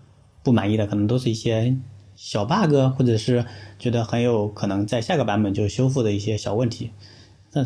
[0.43, 1.77] 不满意的，可能都是一些
[2.17, 3.45] 小 bug，或者是
[3.79, 6.91] 觉得很有可能在下个版本就修复的一些小问题。
[7.53, 7.65] 那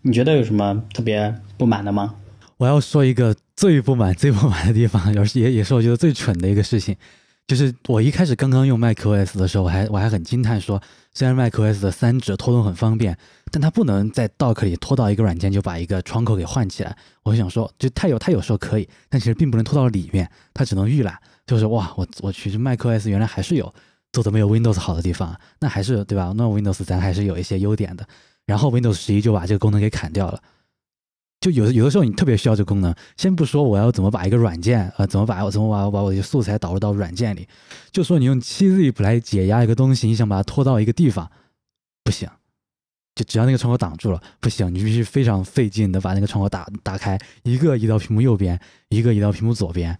[0.00, 2.14] 你觉得有什么特别不满的吗？
[2.56, 6.96] 我要说一个最不满、最不满的地方，也是也也是我觉得最蠢的一个事情，
[7.48, 10.80] 就是我一开始刚刚用 macOS 的时候，我还我还很惊叹说，
[11.14, 13.16] 虽然 macOS 的三指拖动很方便，
[13.50, 16.94] 但它不能在 Dock 里拖到一个软件就把一个窗口给换起来。
[17.22, 21.18] 我就想说，就它有它有时候可以，但其实并不能拖到里面，它只能预览。
[21.46, 23.72] 就是哇，我我去，这 macOS 原来还是有
[24.12, 26.34] 做的没有 Windows 好的地方，那还是对吧？
[26.36, 28.06] 那 Windows 咱还是有一些优点的。
[28.44, 30.38] 然后 Windows 十一就把这个功能给砍掉了。
[31.40, 37.46] 就有有的时候你特别需要这个功能，先不说我要怎么把一个软件，呃，怎么把我怎么把我把我的素材导入到软件里，
[37.92, 41.30] 就说你用 7zip 来解压一个东西，你想把它拖到一个地方，
[42.02, 42.28] 不行，
[43.14, 49.96] 就只要那个窗口挡住了，不行，你必须非常费劲的把那个窗口打打开，一个移到屏幕右边，一个移到屏幕左边，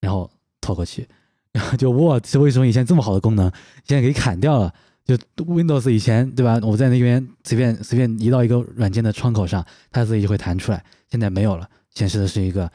[0.00, 1.08] 然后拖过去。
[1.50, 3.50] 然后就哇，这为什么以前这么好的功能，
[3.84, 4.74] 现在给砍掉了？
[5.08, 5.16] 就
[5.46, 6.60] Windows 以前对吧？
[6.62, 10.84] 我在那边随便随便移到一个软件的窗口上，它自己就会弹出来。
[11.10, 12.70] 现在没有了，显示的是一个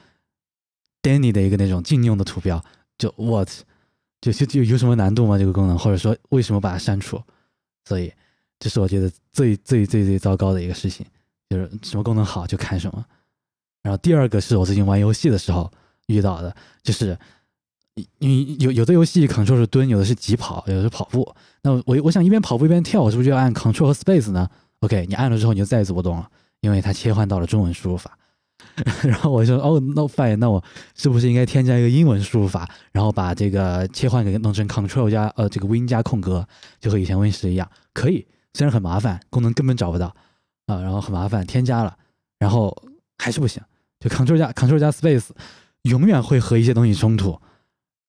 [1.03, 2.59] Danny 的一个那种禁用的图标。
[2.97, 3.49] 就 What？
[4.19, 5.37] 就就就有什么难度吗？
[5.37, 7.21] 这个功能，或者说为什么把它删除？
[7.85, 8.11] 所以
[8.57, 11.05] 这是我觉得最最最最糟糕的一个事情，
[11.49, 13.05] 就是什么功能好就看什么。
[13.83, 15.71] 然后第二个是我最近玩游戏的时候
[16.07, 17.15] 遇到的，就是。
[18.17, 21.35] 你有有的游戏 Ctrl 是蹲，有的是急跑，有的是跑步。
[21.61, 26.27] 那我我想一边跑步一边跳，我是不是就要按 Ctrl 和 Space 呢？OK，你按了之后你就再也走不动了，
[26.61, 28.17] 因为它切换到了中文输入法。
[29.03, 30.63] 然后我说哦，No fine，那我
[30.95, 36.47] 是不是应该添加一个英文输入法，然后把这个切换给弄成 Ctrl 加呃这个 Win 加空格，
[36.79, 37.69] 就和以前 Win 十一样？
[37.93, 40.07] 可以，虽然很麻烦，功能根本找不到
[40.65, 41.95] 啊，然后很麻烦，添加了，
[42.39, 42.75] 然后
[43.17, 43.61] 还是不行，
[43.99, 45.29] 就 Ctrl 加 Ctrl 加 Space
[45.83, 47.39] 永远会和一些东西冲突。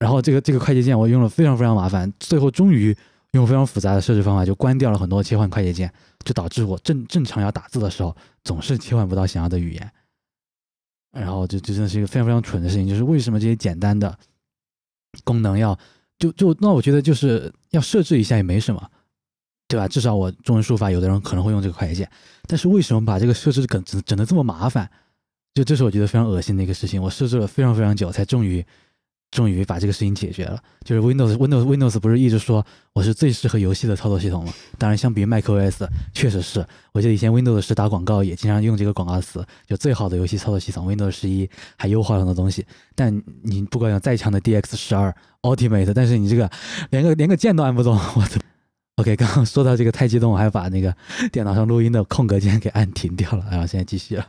[0.04, 2.94] 然后这个这个快捷键我用了非常非常麻烦，最后终于
[3.30, 5.90] 用非常复杂的设置方法就关掉了很多切换快捷键，
[6.26, 9.90] 就导致我正正常要打字的时候总是切换不到想要的语言。
[11.10, 14.14] 然后就就真的是一个非常非常蠢的事情，就是为什么这些简单的
[15.24, 15.74] 功能要
[16.18, 18.90] 就就那我觉得就是要设置一下也没什么，
[19.68, 19.88] 对吧？
[19.88, 22.10] 至少我中文输入法有的人可能会用这个快捷键，
[22.46, 24.90] 但是为什么把这个设置整整整的这么麻烦？
[25.54, 28.62] 就这是我觉得非常恶心的一个事情，我设置了非常非常久才终于。
[29.34, 34.54] 终于把这个事情解决了，就是 Windows Windows Windows 不是一直说我是最适合游戏的操作系统吗？
[34.78, 36.64] 当然，相比于 macOS，确实是。
[36.92, 42.64] 我记得以前 Windows 十打广告也经常用这个广告词，就最好的游戏操作系统 Windows 十一还优化了很多东西。
[42.94, 46.48] 但你不管有再强的 DX 十二 Ultimate，但是你这个
[46.90, 48.40] 连个连个键都按不动， 我操
[48.94, 50.94] ！OK，刚刚说到这个太激动，我还把那个
[51.32, 54.24] 电脑上录音的空格键给按停掉了，然后现在继续了。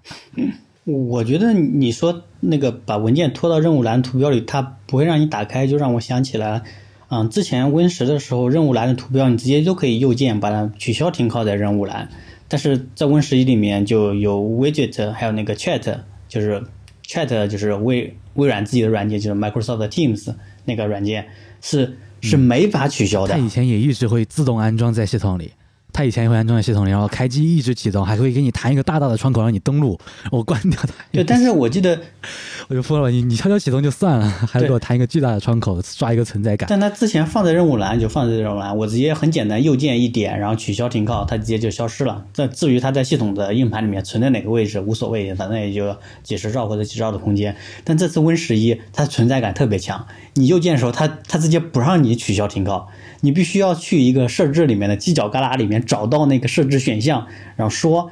[0.85, 6.61] 我觉得你说那个把文件拖到任务栏图标里，它不会让你打开，就让我想起来，
[7.09, 12.09] 嗯，之前 Win 十的时候，任务栏的图标你直接都可以右键把它取消停靠在任务栏，
[12.47, 16.63] 但是在 Win 十一里面就有 Widget，还有那个 Chat，就是
[17.03, 21.25] Chat 就是微微软自己的软件，就是 Microsoft Teams 那个软件
[21.61, 23.33] 是是没法取消的。
[23.33, 25.51] 它以前也一直会自动安装在系统里。
[25.95, 29.97] 它以前也会安装在系统里，然后开机一直启动，还会给你弹一个大大的窗口让你登录。
[30.29, 30.89] 我关掉它。
[31.13, 31.97] 对，但是我记得
[32.67, 36.67] 我就疯了，你你悄悄启动就算了，还给我弹一个巨大的窗口，刷一个存在感。
[36.69, 42.25] 但它之前放在任务栏就放在任务栏，我直接很简单，右键一点，然后取消停靠，它直接就消失了。
[42.33, 47.55] 这至于它在系统的硬盘里面存在哪个位置无所谓，反正也就几十兆或者几兆的空间。
[47.85, 52.89] 但这次 Win 十一它存在感特别强，你右键的时候，它它直接不让你取消停靠。
[53.25, 58.11] 你必须要去一个设置里面的犄角旮旯里面找到那个设置选项，然后说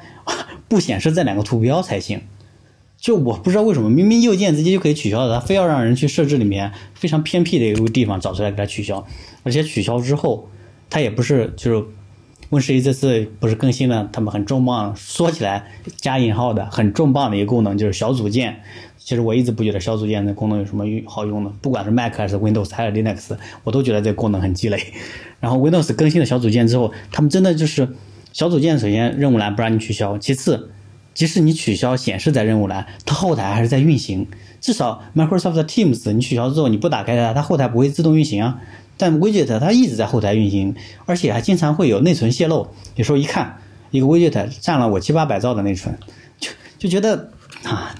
[0.67, 2.21] 不显示这两个图标才行。
[2.97, 9.05] 就我不知道为什么，明明右键直接就可以取消的，他非要让人去设置里面非常偏僻的一个地方找出来给他取消。
[9.43, 10.49] 而且取消之后，
[10.89, 11.85] 他也不是就是
[12.49, 15.65] Win 十一这次不是更新了，他们很重磅，说起来
[15.97, 18.61] 加引号的很重磅的一个功能就是小组件。
[18.97, 24.81] 其实我一直不觉得小组件的功能有什么好用的，不管是 Mac 还是 Windows 还是 Linux，我都觉得这个功能很鸡肋。
[25.41, 27.89] 然后 Windows 更新了小组件之后，他们真的就是
[28.31, 30.69] 小组件，首先任务栏不让你取消，其次，
[31.13, 34.27] 即使你取消显示在任务栏，它后台还是在运行。
[34.61, 38.61] 至少 Microsoft Teams 你取消之后你不打开它，它后台不会自动运行啊。
[38.97, 40.75] 但 Widget 它一直在后台运行，
[41.05, 42.67] 而且还经常会有内存泄露。
[42.95, 43.59] 有时候一看，
[43.91, 45.97] 一个 Widget 占了我七八百兆的内存，
[46.39, 47.31] 就就觉得
[47.63, 47.95] 啊。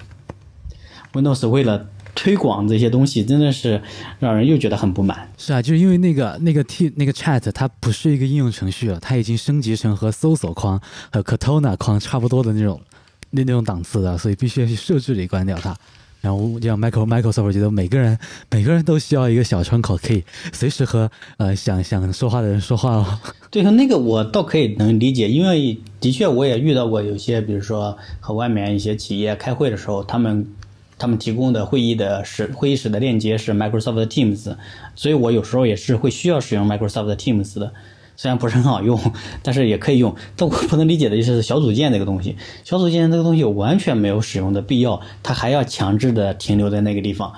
[1.14, 3.80] Windows 为了推广这些东西，真的是
[4.18, 5.30] 让人又觉得很不满。
[5.38, 12.82] 是啊，就是因为那个那个 T 那个 Chat 它不是一个应用程序了，它已经升级成和搜索框和 Cortana 框差不多的那种
[13.30, 15.78] 那那种档次的，所以必须要去设置里关掉它。
[16.24, 18.18] 然后像 Michael Microsoft 觉得每个人
[18.50, 23.20] 每个人都需要一个小窗口，可以 随时和呃想想说话的人说话哦。
[23.52, 30.48] 对，那个我倒可以能理解，因为的确我也遇到过有些，比如说和外面一些企业开会的时候，他们。
[30.96, 34.56] 他们提供的会议的室会议室的链接是 Microsoft Teams，
[34.96, 37.74] 所以我有时候也是会需要使用 Microsoft Teams 的，
[38.16, 39.00] 虽然不是很好用，
[39.44, 40.16] 但是也可以用。
[40.36, 47.34] 但我不能理解的就是小组件这个东西，小组件这个东西完全没有使用的必要，它还要强制的停留在那个地方，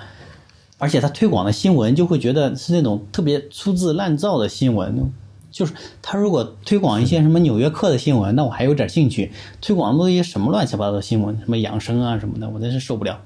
[0.78, 5.12] 而且它推广的新闻就会觉得是那种特别粗制滥造的新闻，
[5.50, 5.72] 就是
[6.02, 9.32] 他如果推广一些什么纽约客的新闻，那我还有点兴趣。
[9.62, 13.18] 推广的一些什么乱七八糟的新闻，什么养生啊什么的，我真是受不了。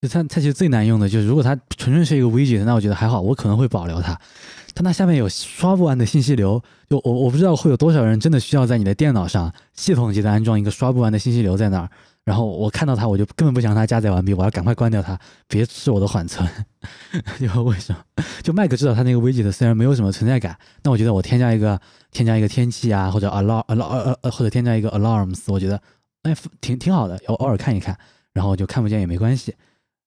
[0.00, 4.16] 就它它其实最难用的就是，如果它纯粹是一个 widget，那我觉得还好，我可能会保留它。
[4.74, 11.90] 它那下面有刷不完的信息流，就我我不知道会有多少人真的需要在你的电脑上系统级的安装一个刷不完的信息流在那儿。
[12.24, 15.18] 然后我看到它，我就根本不想让它加载完毕，我要赶快关掉它，
[15.48, 16.48] 别吃我的缓存。
[17.40, 18.24] 就为什么？
[18.44, 21.80] 就 Mac 知道它那个 widget 虽然没有什么存在感，那我觉得我添加一个
[22.12, 25.82] 添加一个天气啊，或者 alarm alarm 呃或者添加一个 alarms，我觉得
[26.22, 27.98] 哎挺挺好的，偶偶尔看一看，
[28.32, 29.52] 然后就看不见也没关系。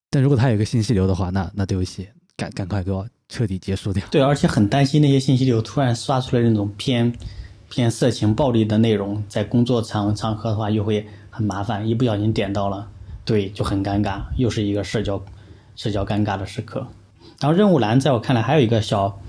[0.09, 2.07] 但如果它有一个信息流的话，那那对不起，
[2.37, 4.05] 赶赶快给我彻底结束掉。
[4.11, 7.13] 对，而且很担心那些信息流突然刷出来那种偏
[7.69, 12.87] 偏色情暴力的内容，在工作场场合的话又会很麻烦，一不小心点到了，
[13.25, 15.23] 对，就很尴尬，又是一个社交
[15.75, 16.87] 社交尴尬的时刻。
[17.39, 19.19] 然后任务栏在我看来还有一个小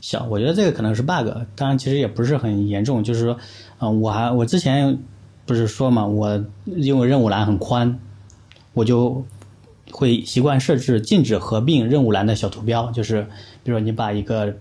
[0.00, 3.36] 小，我觉得这个可能是 bug，当然其实也不是很严重，就是说，
[3.80, 4.98] 嗯，我还我之前
[5.44, 7.98] 不是说嘛，我因为任务栏很宽，
[8.74, 9.24] 我就。
[9.92, 13.22] 会习惯设置禁止合并任务栏的小图标，就是
[13.62, 14.54] 比如说你把一个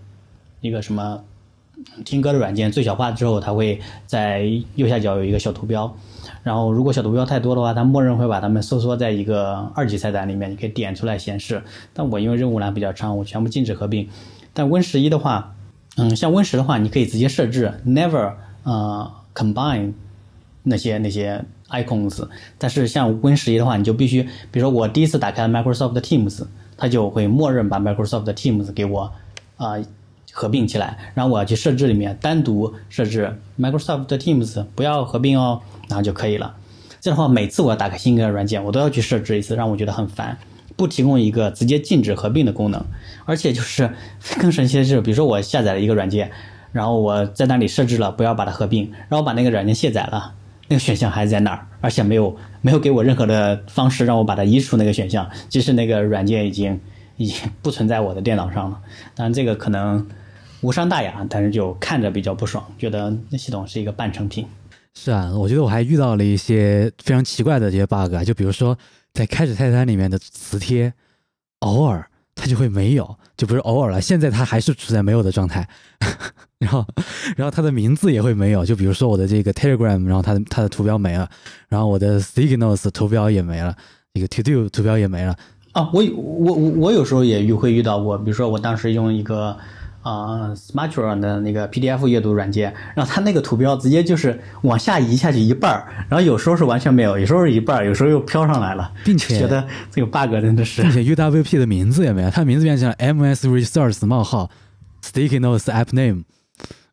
[0.61, 1.23] 一个什么
[2.03, 4.43] 听歌的软件最小化之后，它会在
[4.75, 5.95] 右下角有一个小图标，
[6.43, 11.63] 然后如果小图标太多的话，它默认会把它们收缩在一个二级菜单里面，你可以点出来显示。
[11.93, 14.09] 但我因为任务栏比较长，我全部禁止合并。
[14.53, 15.55] 但 Win 十一的话，
[15.97, 19.93] 嗯，像 Win 十的话，你可以直接设置 Never 呃 Combine
[20.63, 21.45] 那些那些。
[21.69, 26.43] icons，但是像 Win 十一的话，你就必须，比如说我第一次打开 Microsoft Teams，
[26.77, 29.11] 它就会默认把 Microsoft Teams 给我
[29.57, 29.73] 啊
[30.31, 36.55] 合并起来，然后我要去设置里面单独设置 Microsoft Teams 不要合并哦，然后就可以了。
[37.01, 40.37] 这样的话，每次我要打开新一个软件，我都要去设置一次，让我觉得很烦。
[40.75, 42.81] 不提供一个直接禁止合并的功能，
[43.25, 43.89] 而且就是
[44.39, 46.31] 更神奇的是，比如说我下载了一个软件，
[46.71, 50.33] 然后我在那里设置了不要把它合并，然后把那个软件卸载了。
[50.69, 56.79] 那个选项还在那儿，而且没有没有给我任何的方式让我把它移除那个选项，即使那个软件已经
[57.17, 58.79] 已经不存在我的电脑上了。
[59.15, 60.07] 当然这个可能
[60.61, 64.45] 无伤大雅，但是就看着比较不爽，觉得那系统是一个半成品。
[64.93, 68.77] 是啊，我觉得我还遇到了一些非常奇怪的这些 bug，就比如说
[69.13, 70.93] 在开始菜单里面的磁贴，
[71.59, 75.67] 偶尔它就会没有，就不是偶尔了，现在它还是处在没有的状态。
[76.59, 76.85] 然后，
[77.37, 81.29] 然后它的名字也会没有，就比如说我的这个 Telegram，然后它的它的图标没了，
[81.69, 83.73] 然后我的 Signals 图标也没了，
[84.13, 85.35] 一个 To Do 图标也没了。
[85.71, 89.55] 啊，我我我我有时候也遇会遇到过，比如说我当时用一个
[90.01, 104.51] 啊 Smartron 的那个 PDF 阅读软件，然后它那个图标直接就是往下移下去一半儿，然后有时候是完全没有，有时候是一半儿，有时候又飘上来了，并且觉得这个 bug 真的是，并且 UWP 的名字也没了，它名字变成了 MS Resource 冒号
[105.01, 106.23] Sticky Notes App Name。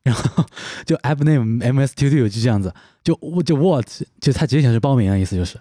[0.06, 0.44] 然后
[0.84, 3.84] 就 app name ms studio 就这样子，就我就 what
[4.20, 5.58] 就它直接显示包名的意思就是，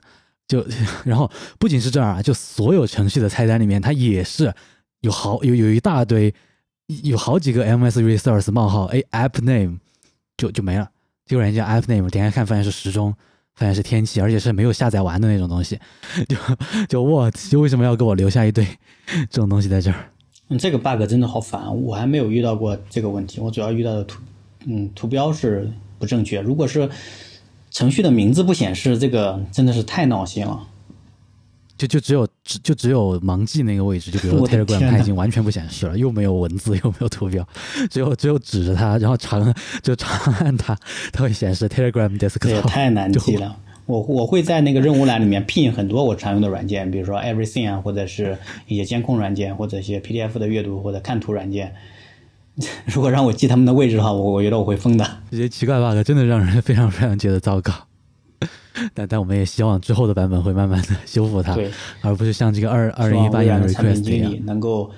[0.47, 0.63] 就
[1.03, 4.53] 然后不仅是这儿啊，就所有程序的菜单里面，它也是
[5.01, 6.31] 有好有有一大堆，
[7.01, 9.79] 有好几个 ms resource 冒号 a app name
[10.37, 10.87] 就就没了，
[11.25, 13.11] 这个软件 app name 点开看发现是时钟，
[13.55, 15.79] 发现是天气，而且是没有下载完的那种东西，
[16.29, 16.37] 就
[16.87, 18.63] 就 what 就为什么要给我留下一堆
[19.31, 19.95] 这种东西在这儿？
[20.49, 24.21] 嗯，这个 bug 真的好烦，我还没有遇到过这个问题，我主要遇到的图。
[24.65, 26.41] 嗯，图标是不正确。
[26.41, 26.89] 如果是
[27.71, 30.67] 程序的名字不显示，这个真的是太闹心了。
[31.77, 37.45] 就就只有只就只有盲记那个位置，就比如 Telegram 它已经完全不显示了，又没有文字，又没有图标，
[37.89, 39.53] 只有只有指着它，然后长
[39.83, 40.73] 就长按它，
[41.11, 42.47] 它会显示 Telegram Desktop。
[42.47, 43.57] 也太难记了。
[43.87, 48.37] 我我会在那个任务栏里面 pin 很多我常用的软件，比如说 Everything 啊，或者是
[48.67, 51.75] 一些监控软件，或者一些 PDF 的阅读或者看图软件。
[52.87, 55.05] 如果让我记他们的位置的话，我我觉得我会疯的。
[55.29, 57.73] 这些奇怪 bug 真的让人非常非常觉得糟糕。
[58.93, 64.91] 但但我们也希望之后的版本会慢慢的修复它，对，而不是像这个二二零一八年的产品经理能够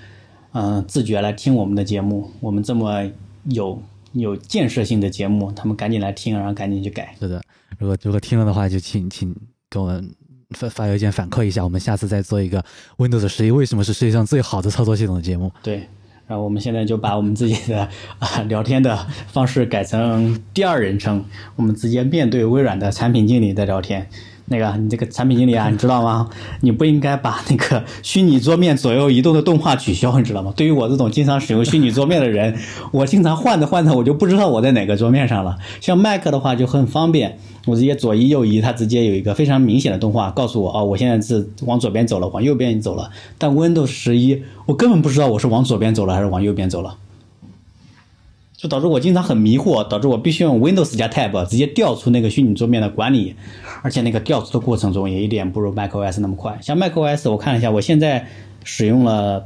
[0.52, 3.04] 嗯自觉来听我们的节目，我们这么
[3.46, 3.80] 有
[4.14, 7.16] 有建设性的节目，他们赶紧来听，然后赶紧去改。
[7.20, 7.40] 是的，
[7.78, 9.36] 如果如果听了的话，就请请
[9.70, 10.12] 给我们
[10.52, 12.64] 发发邮件反馈一下，我们下次再做一个
[12.98, 15.52] Windows 十一为什么是世界上最好的操作系统的节目。
[15.62, 15.88] 对。
[16.28, 17.88] 然后我们现在就把我们自己的
[18.20, 18.98] 啊聊天的
[19.28, 21.24] 方式改成第二人称，
[21.56, 24.10] 我们直接面对微软的产品经理在聊天。
[24.50, 26.30] 那个，你这个产品经理啊，你知道吗？
[26.62, 30.54] 你不应该把那个虚拟桌面左右移动的动画取消，你知道吗？
[30.56, 32.56] 对于我这种经常使用虚拟桌面的人，
[32.92, 35.58] 我经常换着换着，我就不知道我在哪个桌面上了。
[35.82, 43.10] 像 Mac 的话就很方便，我直接左移右移，它直接有一个非常明显的动画告诉我，哦，我现在是往左边走了，往右边走了。
[43.38, 46.96] 但 Windows 十一，我根本不知道我是往左边走了还是往右边走了。
[48.58, 53.36] 就导致我经常很迷惑，导致我必须用 Windows 加 Tab 直接调出那个虚拟桌面的管理，
[53.84, 56.58] 而且那个调出的过程中也一点不如 macOS 那么快。
[56.60, 58.28] 像 macOS，我看了一下，我现在
[58.64, 59.46] 使用了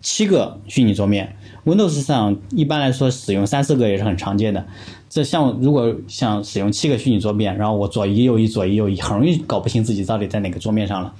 [0.00, 4.66] 七个虚拟桌面，Windows 上一般来说使用三四个也是很常见的。
[5.08, 11.14] 这像如果像使用七个虚拟桌面，然后我左移右移左移右移，很容易搞不清自己到底在哪个桌面上了。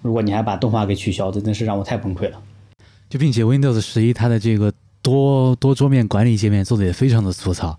[0.00, 2.38] 如果你还把动画给取消，这真是让我太崩溃了。
[3.10, 4.72] 就并且 Windows 十一它的这个
[5.02, 7.78] 多多桌面管理界面做的也非常的粗糙。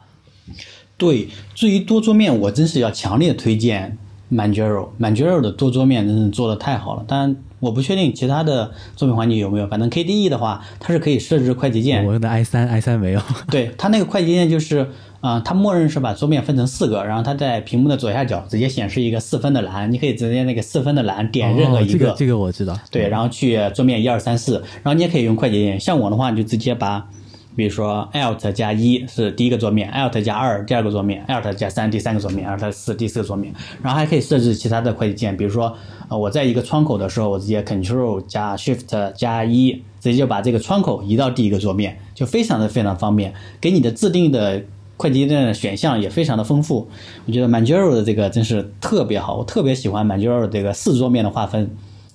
[0.97, 3.97] 对，至于多桌面，我真是要强烈推荐
[4.31, 7.03] Manjaro，Manjaro 的多桌面真是做的太好了。
[7.07, 12.05] 当然，我不确定其他的作品环境有没有，反正 KDE 的话，它是可以设置快捷键。
[12.05, 13.21] 我用的 i 三 i 三没有。
[13.49, 14.87] 对，它那个快捷键就是
[15.19, 22.75] 啊、它默认是把桌面分成四个，然后它在屏幕的左下角直接显示一个四分的栏，你可以直接那个四分的栏点任何哦一这个这个我知道。
[22.89, 25.79] 对，然后去桌面一二三四，然后你也可以用快捷键。
[25.79, 27.07] 像我的话，你就直接把，
[27.55, 33.53] 比如说 Alt 加一是第一个桌面，Alt 加二第二个桌面，Alt 加三第三个桌面，Alt 四第四个桌面。
[33.81, 35.75] 然后还可以设置其他的快捷键，比如说
[36.07, 43.33] 呃我在一个窗口的时候，我直接 Control 加 Shift 加一，直接就把这个窗口移到第一个桌面，就非常的非常方便。
[43.59, 44.63] 给你的自定的
[44.97, 46.87] 快捷键的选项也非常的丰富。
[47.25, 51.69] 我觉得 Manjaro 的这个真是特别好，我特别喜欢 Manjaro 这个四桌面的划分。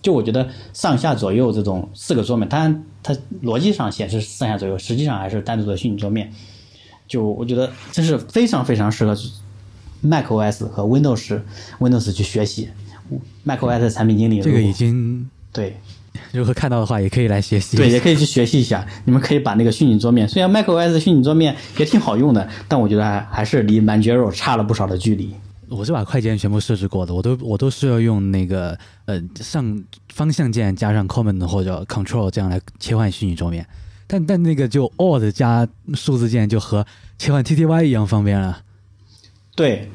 [0.07, 6.33] 就我觉得上下左右这种四个桌面，当然它逻辑上显示上下左右，实际上还是单独的虚拟桌面。
[7.09, 9.17] 就我觉得真是非常非常适合
[10.05, 11.41] macOS 和 Windows
[11.81, 12.69] Windows 去学习。
[13.45, 15.77] macOS 的产品经理这个已经对
[16.31, 17.77] 如果看到的话，也可以来学习。
[17.77, 18.87] 对，也可以去学习一下。
[19.07, 25.35] 你们可以把那个虚拟桌面，虽然 macOS 的虚拟桌面也挺好用的，但我觉得还还是离 Manjaro 差了不少的距离。
[25.69, 33.67] 我是把快捷键全部设置过的，我都我都是要用那个呃上方向键加上 Command 或者 Control 这样来切换虚拟桌面，
[34.07, 36.87] 但但那个就 Alt 加数字键就和
[37.19, 38.63] 切换 TTY 一样方便了。
[39.55, 39.89] 对，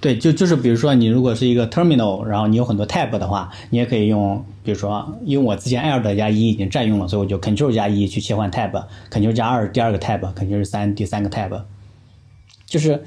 [0.00, 11.62] 对，就就是比如说你如果是一个 terminal，然后你有很多 tab 的话，你也可以用，比如说，因为我之前 Alt 加一已经占用了，所以我就 Control 加一去切换 tab，Control 加二第二个 tab，Control 三第三个 tab，
[12.66, 13.02] 就是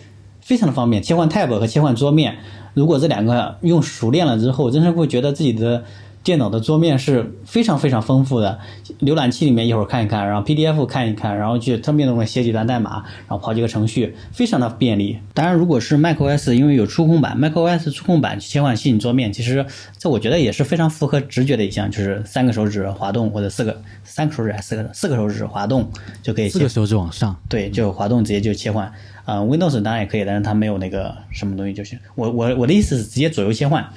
[0.49, 1.03] 非常的方便。
[1.03, 2.39] 切换 tab 和切换桌面，
[2.73, 5.83] 如果这两个用熟练了之后，真是会觉得自己的
[6.23, 8.57] 电脑的桌面是非常非常丰富的。
[8.99, 15.19] 浏览器里面一会儿看一看，然后 PDF 看一看，然后去 terminal 中写几段代码，然后跑几个程序，非常的便利。
[15.35, 19.63] 当然，如果是 macOS，因为有触控板，macOS 触控板去切换虚拟桌面，其实
[19.99, 25.87] 这我觉得也是非常符合直觉的一项，就是三个手指滑动或者四个三个手指还是四个四个手指滑动
[26.23, 28.91] 就可以切四个手指往上，对，就滑动直接就切换。
[29.29, 31.99] 啊、w i n d o w s 当然也可以，但是它没有那个什么东西就行。
[32.15, 33.87] 我我我的意思是直接左右切换，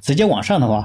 [0.00, 0.84] 直接往上的话，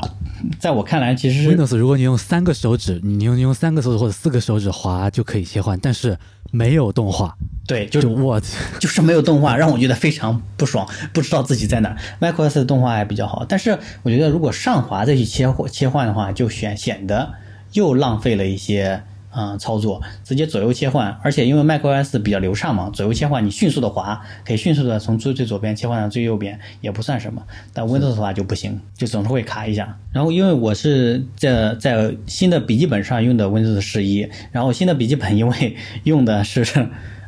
[0.60, 6.18] 在我看来其实是 Windows 如果你用三个手指，你用你用三个手指或者四个手指滑就可以切换，但是
[6.51, 7.36] 没有动画，
[7.68, 8.39] 对，就是我
[8.80, 11.97] 就是没有动画，让我觉得非常不爽，不知道自己在哪。
[12.22, 17.34] macOS 的动画还比较好，但是我觉得如果上滑再去切换切换的话，就显显得
[17.74, 19.03] 又浪费了一些
[19.36, 20.01] 嗯、呃操作。
[20.23, 27.43] 直接左右切换，而且因为 macOS 比较流畅嘛，左右切换你迅速的滑，可以迅速的从最最左边切换到最右边，也不算什么。
[27.73, 29.97] 但 Windows 的话就不行，就总是会卡一下。
[30.11, 36.65] 然后因为我是在在新的笔记本上用的 Windows 十一，然后新的笔记本因为 用的是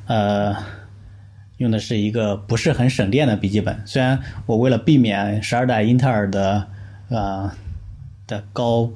[0.08, 0.56] 呃。
[1.58, 3.82] 用的是一个不是很省电的笔记本。
[3.84, 6.68] 虽然我为了避免十二代英特尔的
[7.10, 7.50] 呃
[8.28, 8.92] 的高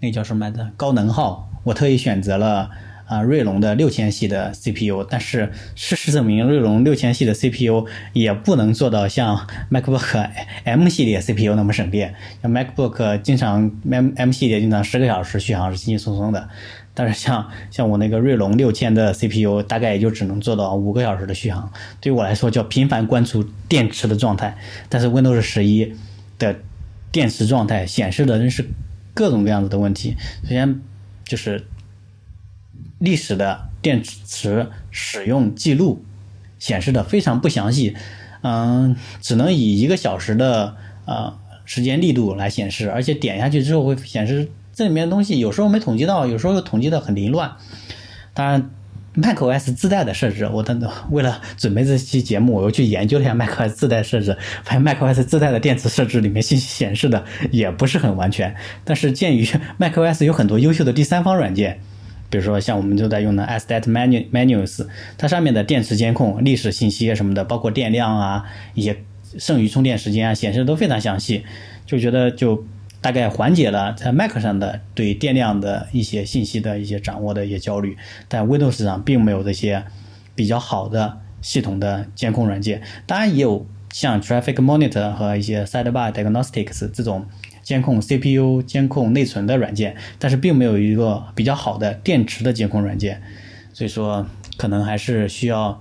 [0.00, 2.70] 那叫什么来着高能耗，我特意选择了
[3.06, 5.04] 啊、锐龙的六千系的 CPU。
[5.08, 10.30] 但是事实证明，锐龙六千系的 CPU 也不能做到像 MacBook
[10.62, 12.14] M 系列 CPU 那么省电。
[12.40, 16.48] 像 MacBook 经常 M M 系列经常十个小时续航是轻轻松松的。
[16.94, 24.56] 但是像像我那个锐龙六千的 CPU，大概也就只能做到五个小时的续航，对于我来说叫频繁关注电池的状态。
[24.88, 25.94] 但是 Windows 十一
[26.38, 26.56] 的
[27.10, 28.64] 电池状态显示的真是
[29.12, 30.16] 各种各样子的问题。
[30.42, 30.80] 首先
[31.26, 31.66] 就是
[32.98, 36.02] 历史的电池使用记录
[36.58, 37.94] 显示的非常不详细，
[38.42, 47.56] 嗯，只能以一个小时的呃时间力度来显示，而且点下去之后会显示这里面的东西有时候没统计到，有时候又统计的很凌乱。
[48.32, 48.70] 当然
[49.16, 58.54] ，macOS 自带的设置，我等等为了准备这期节目，我又去研究了一下 macOS 自带设置，发现 macOS 自带的电池设置里面信息显示的也不是很完全。
[58.84, 59.44] 但是鉴于
[59.80, 61.80] macOS 有很多优秀的第三方软件，
[62.30, 64.86] 比如说像我们就在用的 Stat Menu Menus，
[65.16, 68.44] 它上面的电池监控、历史信息什么的，包括电量啊、
[68.74, 68.96] 一些
[69.38, 71.44] 剩余充电时间啊，显示都非常详细，
[71.84, 72.64] 就觉得就
[73.06, 77.96] 大概缓解了在 Mac 上的对电量的一些信息的一些掌握的一些焦虑，
[78.26, 79.84] 但 Windows 上并没有这些
[80.34, 82.82] 比较好的系统的监控软件。
[83.06, 87.26] 当然也有像 Traffic Monitor 和一些 Sidebar Diagnostics 这种
[87.62, 93.22] 监控 CPU、监控内存的软件，但是并没有一个比较好的电池的监控软件。
[93.72, 94.26] 所以说，
[94.56, 95.80] 可能还是需要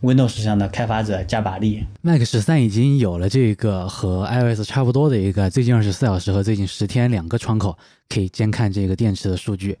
[0.00, 1.84] Windows 上的开发者加把力。
[2.02, 7.76] Mac 十三已经有了这个和 iOS 差不多的一个最近二十四小时和最近十天两个窗口，
[8.08, 9.76] 可以监看这个电池的数据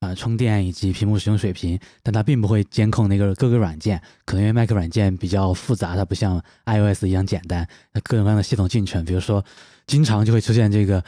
[0.00, 9.42] 啊、充电以及屏幕使用水平，但它并不会监控那个各个软件，可能因为 Mac 软件比较复杂，它不像 iOS 一样简单，那各种各样的系统进程，比如说
[9.86, 11.02] 经常就会出现这个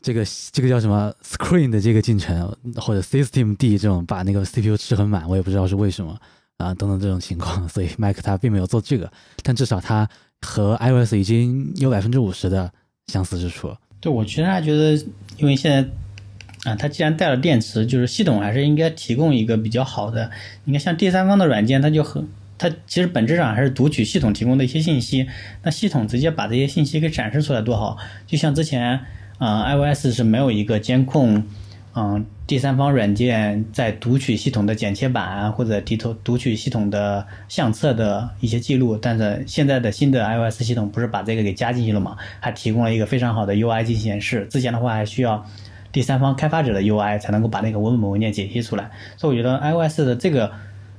[0.00, 6.18] 这个这个叫什么 Screen 的这个进程，或者 System D 这种把那个 CPU 吃很满，我也不知道是为什么。
[6.58, 9.10] 啊，等等这种情况，所以 Mac 它并没有做这个，
[9.42, 10.08] 但至少它
[10.40, 12.72] 和 iOS 已经有百分之五十的
[13.08, 13.76] 相似之处。
[14.00, 14.94] 对，我其实还觉得，
[15.36, 20.30] 因为现在啊，它既然带了电池，就是系统还是应该提供一个比较好的。
[20.64, 22.26] 你看，像第三方的软件，它就很，
[22.56, 25.26] 它其实本质上还是读取系统提供的一些信息，
[25.62, 27.98] 那系统直接把这些信息给展示出来多好。
[28.26, 29.00] 就像之前，
[29.38, 31.44] 啊，iOS 是没有一个监控。
[31.96, 42.18] 嗯，第三方软件在读取系统的剪切板或者低头读取系统的相册的一些记录，但是现在的新的 iOS 系统不是把这个给加进去了吗？
[42.40, 44.46] 还提供了一个非常好的 UI 进行显示。
[44.50, 45.42] 之前的话还需要
[45.90, 48.90] 第三方开发者的 UI 才能够把那个文本文件解析出来。
[49.16, 50.52] 所以我觉得 iOS 的这个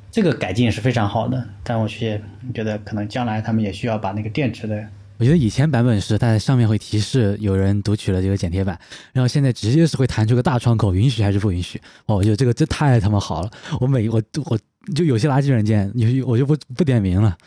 [0.09, 2.19] 这个改进是非常好的，但我却
[2.55, 4.83] 觉得可能将来他们也需要把那个电池的。
[5.17, 8.79] 我觉得以前版本是它在上面会提示有人读取了这个剪贴板，
[9.13, 11.81] 然后现在直接是会弹出个大窗口，允许还是不允许？
[12.07, 13.49] 哇，我觉得这个这太他妈好了！
[13.79, 14.59] 我每我我
[14.93, 17.37] 就有些垃圾软件，有我就不不点名了，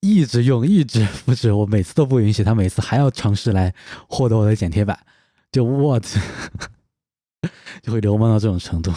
[0.00, 3.74] 一直用一直复制，我每次都不允许，他每次还要尝试来
[4.08, 4.98] 获得我的剪贴板，
[5.50, 5.98] 就我
[7.82, 8.92] 就会流氓到这种程度。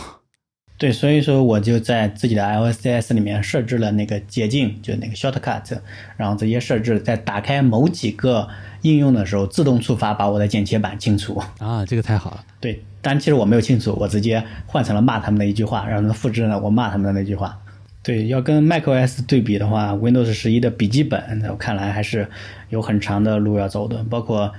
[0.75, 5.77] 对，所以说我就在自己的 iOS 里面设置了那个捷径，就那个 shortcut，
[6.17, 8.49] 然后直接设置在打开某几个
[8.81, 11.41] 应用的时候自动触发，把我的剪切板清除。
[11.59, 12.43] 啊，这个太好了。
[12.59, 17.57] 对，但其实我没有清除，我直接换成了骂他们的一句话，让他们复制了我骂他们的那句话。
[18.01, 22.27] 对，要跟 macOS 对比的话，Windows 十一的笔记本，在我看来还是
[22.69, 24.51] 有很长的路要走的，包括。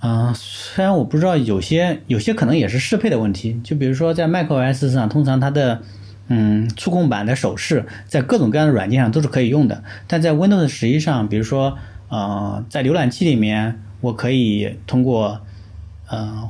[0.00, 5.82] 嗯，虽然我不知道有些有些可能也是适配的问题，就比如说在 macOS 上，通常它的
[6.28, 11.78] 嗯触控板的手势在各种各样的软件上都是可以用的，但在 Windows 十一上，比如说
[12.08, 15.40] 呃在浏览器里面，我可以通过
[16.08, 16.48] 呃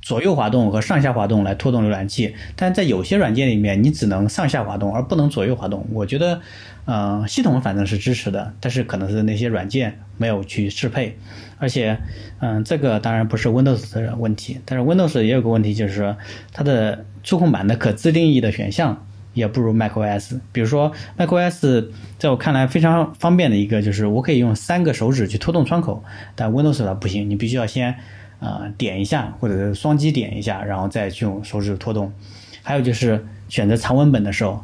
[0.00, 5.86] 左右滑动和上下滑动来拖动浏览器，但在有些软件里面，你只能上下滑动而不能左右滑动。
[5.92, 6.40] 我觉得，
[6.84, 11.16] 呃系统反正是支持的，但是可能是那些软件没有去适配。
[11.58, 11.98] 而且，
[12.40, 16.16] 嗯，这个当然不是 Windows 的问题，但是 Windows 也有个问题，就是说
[16.52, 20.38] 它的触控板的可自定义的选项也不如 macOS。
[20.52, 21.86] 比如说 macOS，
[22.18, 26.04] 在我看来非常方便的一个就是我可以用三个手指去拖动窗口，
[26.34, 27.94] 但 Windows 它不行，你必须要先
[28.40, 32.12] 呃点一下，或者是双击点一下，然后再去用手指拖动。
[32.62, 34.62] 还有就是选择长文本的时候。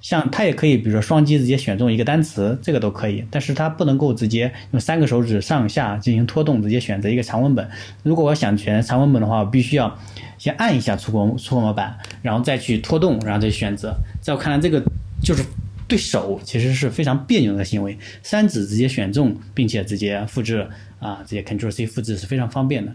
[0.00, 7.68] 像它也可以，比如说双击直接选中一个单词，这个都可以，但是它不能够直接用三个手指上下进行拖动，直接选择一个长文本。
[8.02, 9.98] 如果我想选长文本的话，我必须要
[10.38, 13.94] 先按一下触控触控模板，然后再去拖动，然后再选择。
[14.20, 14.82] 在我看来，这个
[15.22, 15.44] 就是
[15.86, 17.98] 对手其实是非常别扭的行为。
[18.22, 20.66] 三指直接选中，并且直接复制
[20.98, 22.92] 啊，直接 Ctrl C 复制是非常方便的。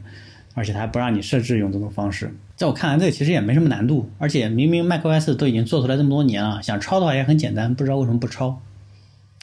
[0.58, 4.10] 而且它还不让你设置用这种方式，在我看来，这个其实也没什么难度。
[4.18, 8.62] 而且明明 macOS 都已经做出来这么多年了，想抄的话也很简单，不知道为什么不抄，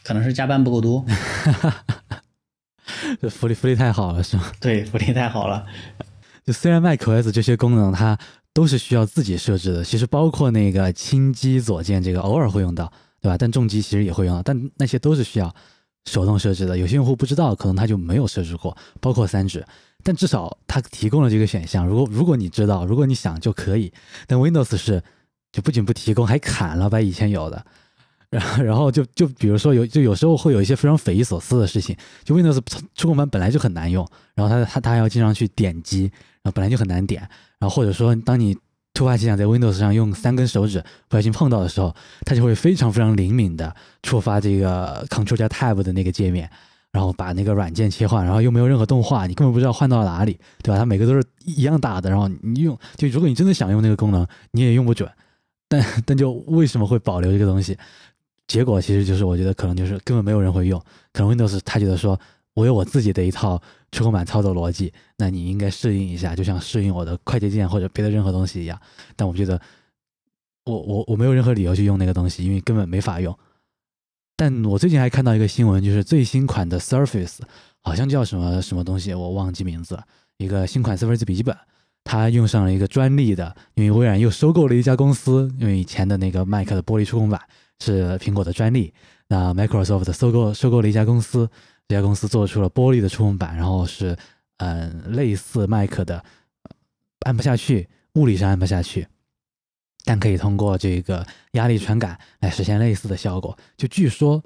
[0.03, 1.05] 可能是加班不够多。
[3.21, 4.51] 这福利福利太好了，是吗？
[4.61, 5.67] 对，福利太好了。
[6.45, 8.19] 就虽然 macOS 这些功能它
[8.53, 13.37] 都是需要自己设置的，其实包括那个轻击左键，这个偶尔会用到，对吧？
[13.39, 15.55] 但重击其实也会用到，但那些都是需要
[16.07, 16.77] 手动设置的。
[16.77, 19.65] 有些用户不知道，可能他就没有设置过，包括三指。
[20.05, 23.93] 但至少它提供了这个选项，如果如果你知道，如果你想就可以。
[24.27, 25.03] 但 Windows 是
[25.53, 27.65] 就不仅不提供，还砍了把以前有的。
[28.31, 32.59] 然 后然后就就比如说有就有时候会有一些非常匪夷所思的事情，就 Windows
[32.95, 36.11] 触控板本来就很难用，然后它它它还要经常去点击，
[36.43, 37.21] 然后本来就很难点。
[37.59, 38.57] 然后或者说当你
[38.95, 46.51] 突发奇想在 Windows 上用三根手指不小心碰到的时候，它就会非常非常灵敏的触发这个 Control 加 Tab 的那个界面。
[46.93, 50.79] 然后把那个软件切换，然后又没有任何动画，你根本不知道换到了哪里，对吧？
[50.79, 55.11] 它每个都是一样大的，然后你用，就如果你真的想用那个功能，你也用不准。
[55.69, 57.79] 但 但就为什么会保留这个东西？
[58.47, 60.79] 结果其实就是我觉得可能就是根本没有人会用，
[61.15, 62.21] 可能 Windows 他觉得说
[62.55, 68.79] 我有我自己的一套触控板操作逻辑，那你应该适应一下，就像适应我的快捷键或者别的任何东西一样。
[69.17, 69.61] 但我觉得
[70.65, 73.37] 我我我没有任何理由去用那个东西，因为根本没法用。
[74.37, 77.39] 但我最近还看到一个新闻，就是最新款的 Surface
[77.81, 80.05] 好像叫什么什么东西，我忘记名字了。
[80.39, 81.57] 一个新款 Surface 笔记本，
[82.03, 87.41] 它用上了一个专利的，因为微软又收购了一家公司，因为以前的那个 Mac 的玻璃触控板
[87.79, 88.93] 是苹果的专利，
[89.29, 91.49] 那 Microsoft 收购收购了一家公司，
[91.93, 94.17] 这家公司做出了玻璃的触控板，然后是
[94.57, 96.25] 嗯类似 Mac 的，
[97.27, 99.07] 按不下去，物理上按不下去。
[100.07, 103.59] 但可以通过这个压力传感来实现类似的效果。
[103.77, 104.43] 就据说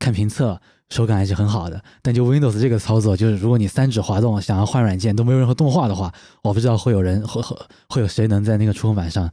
[0.00, 0.60] 看评测，
[0.90, 1.80] 手感还是很好的。
[2.02, 6.12] 但就 Windows 这个操作，就是如果你三指滑动想要换软件都没有任何动画的话，
[6.42, 7.56] 我不知道会有人会会
[7.90, 9.30] 会有谁能在那个触控板上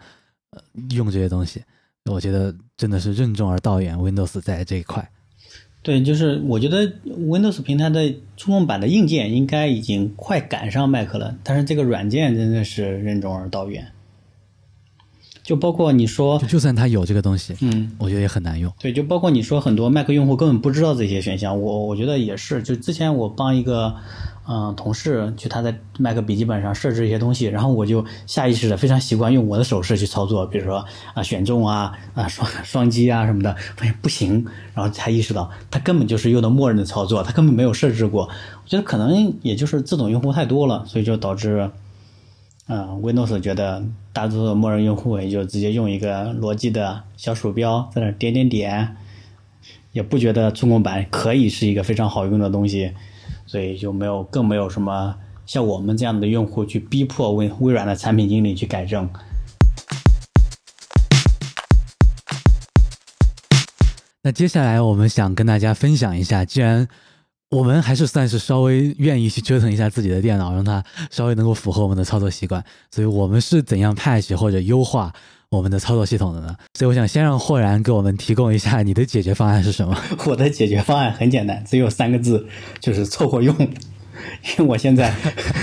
[0.52, 1.64] 呃用这些东西。
[2.12, 5.12] 我觉得真的是任重而道远，Windows 在这一块。
[5.82, 13.88] 对，就是我觉得 Windows 平台的触控板的硬件应该已经快赶上 Mac 了，但是这个软件真的是任重而道远。
[15.50, 18.72] 就包括你说，就算它有这个东西，嗯，我觉得也很难用。
[18.80, 22.62] 对，就包括你说很多 Mac 用户根本不知道这些选项，我我觉得也是。
[22.62, 23.96] 就之前我帮一个
[24.48, 30.86] 嗯同事去他在 Mac 笔记本上设置一些东西，然后我就下意识的非常习惯用我的手势去操作，比如说
[31.16, 34.46] 啊选中啊啊双双击啊什么的，发现不行，
[34.76, 38.26] 然后才意识到他根本就是用的默认的操作，他根本没有设置过。
[38.26, 41.72] 我觉得可能也就是自动用户太多了，所以就导致。
[42.72, 48.96] 嗯，Windows 觉得大多数默认用户也就直接用一个罗技的小鼠标在那点点点，
[49.92, 52.94] 也不觉得触控板可以是一个非常好用的东西，
[53.48, 55.16] 所以就没有更没有什么
[55.48, 59.10] 像我们这样的用户去逼迫微微软的产品经理去改正。
[64.22, 66.88] 那接下来我们想跟大家分享一下，既然
[67.50, 72.64] 我们还是算是稍微愿意去折腾一下自己的电脑，让它稍微能够符合我们的操作习惯。
[72.92, 75.12] 所以我们是怎样 patch 或者优化
[75.50, 76.56] 我们的操作系统的呢？
[76.76, 79.98] 所以我想先让霍然给我们提供一下你的解决方案是什么。
[80.28, 82.46] 我的解决方案很简单，只有三个字，
[82.80, 83.56] 就是凑合用。
[83.60, 85.16] 因为我现在，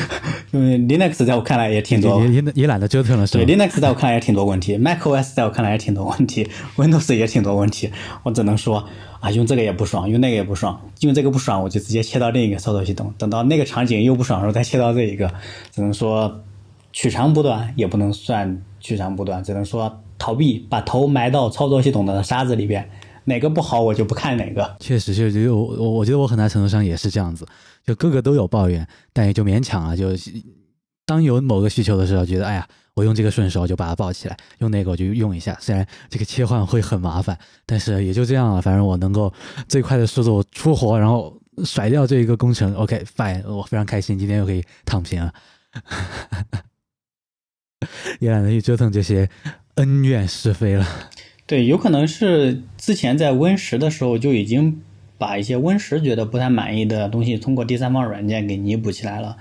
[0.50, 3.44] 因为 Linux 在我看来也挺多，也也也懒得折腾了，是吧？
[3.44, 7.92] 对，Linux 在我看来也挺多问题，MacOS 在我看来也挺多问题，Windows 也挺多问题。
[8.22, 8.88] 我只能说
[9.26, 13.12] 啊，用这个也不爽，用那个也不爽，用这个不爽，我就直接切到另一个操作系统。
[13.18, 15.28] 等到那个场景又不爽的时候，再切到这一个，
[15.72, 16.40] 只能说
[16.92, 22.88] 取长补短，也不能算取长补短，只能说逃避，把头埋到操作系统的沙子里边。
[23.24, 24.76] 哪个不好，我就不看哪个。
[24.78, 27.44] 确实，确实，我我我觉得我很大程度上也是这样子，
[27.84, 29.96] 就个个都有抱怨，但也就勉强啊。
[29.96, 30.10] 就
[31.04, 35.54] 当有某个需求的时候，觉得哎呀，我用这个顺手，就把它抱起来；用那个我就用一下。
[35.60, 38.62] 虽然这个切换会很麻烦，但是也就这样了。
[38.62, 39.30] 反正我能够
[39.68, 42.74] 最快的速度出活，然后甩掉这一个工程。
[42.74, 45.34] OK，fine，我非常开心，今天又可以躺平了，
[48.18, 49.28] 也懒得去折腾这些
[49.74, 50.86] 恩怨是非了。
[51.44, 54.80] 对，有可能是之前在 Win 十的时候就已经
[55.18, 59.36] 把一些 Win 十觉得不太满意的东西通过第三方软件给弥补起来了，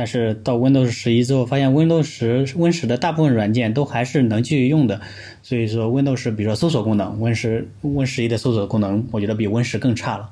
[0.00, 5.02] 但是到 Windows 十一之后，发现 Windows 十 Win 十的大部分软件都还是能继续用的，
[5.42, 10.30] 所以说 Windows 十比如说搜索功能，Win 十 Win 十一的搜索功能，我觉得比 Win 十更差了，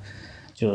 [0.55, 0.73] 就，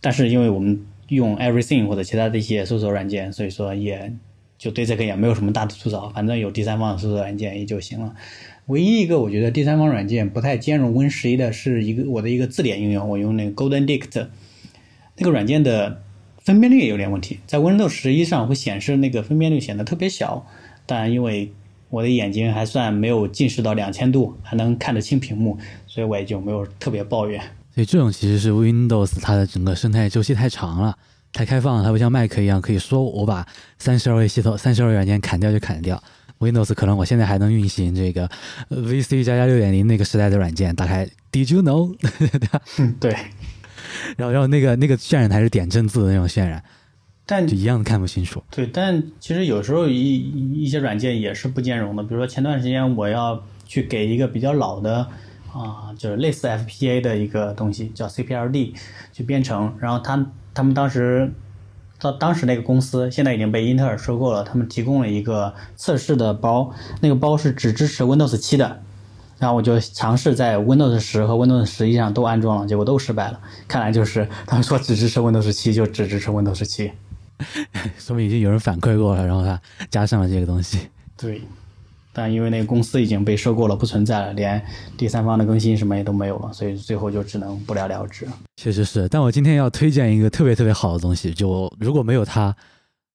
[0.00, 4.14] 但是因为我们用 Everything 或者其他的一些搜索软件，所以说也
[4.56, 8.14] 就对这个也没有什么大的吐槽，反正有第三方的搜索软件也就行了。
[8.64, 14.28] 唯一一个我觉得第三方软件不太兼容 Win 十一的是一个我的一个字典应用，我用那个 Golden Dict，
[15.18, 16.00] 那个软件的
[16.44, 20.46] 分辨率也有点问题，在 Windows 十一上会显示那个分辨率显得特别小，
[20.86, 21.52] 但因为
[21.90, 27.40] 我的眼睛还算没有近视到两千度，还能看得清屏幕，所以我也就没有特别抱怨。
[27.74, 30.96] 所以这种其实是 Windows 它的整个生态周期太长了，
[31.32, 33.46] 太开放了，它不像 Mac 一样可以说我把
[33.78, 36.02] 三十二位系统、三十二位软件砍掉就砍掉。
[36.40, 38.28] Windows 可能我现在还能运行这个
[38.70, 41.96] VC 加加六点零那个时代的软件，打开 Did you know？
[43.00, 43.16] 对，
[44.16, 46.62] 然后然后那个那个渲染还是点阵字的那种渲染，
[47.26, 48.42] 但就一样看不清楚。
[48.50, 55.06] 对，但其实有时候一一些软件也是不兼容的，比如说前段时间我要去给一个比较老的
[55.52, 58.74] 啊，就是类似 FPA 的一个东西叫 CPLD
[59.12, 61.32] 去编程，然后他他们当时。
[62.00, 68.80] 到当时那个公司现在已经被英特尔收购了，他们提供了一个测试的包，那个包是只支持 Windows 七的，
[69.38, 73.40] 然后我就尝试在 Windows 十和 Windows 十一上都安装了，结果都失败了。
[73.66, 76.90] 看来就是他们说只支持 Windows 七就只支持 Windows 七，
[77.98, 79.60] 说明已经有人反馈过了，然后他
[79.90, 80.88] 加上了这个东西。
[81.16, 81.42] 对。
[82.10, 84.60] 但因为那个公司已经被收购了，不存在了，连
[84.96, 88.26] 第三方的更新什么也都没有了，所以最后就只能不了了之。
[88.56, 92.52] 确实是，但我今天要推荐一个特别特别好的东西，就如果没有它，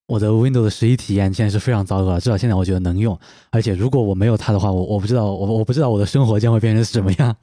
[0.08, 3.18] 我的 Windows 十一体验现在是非常糟糕，至少现在我觉得能用。
[3.52, 7.36] 而且如果我没有它的话，我我不知道我我不知道我的生活将会变成什么样。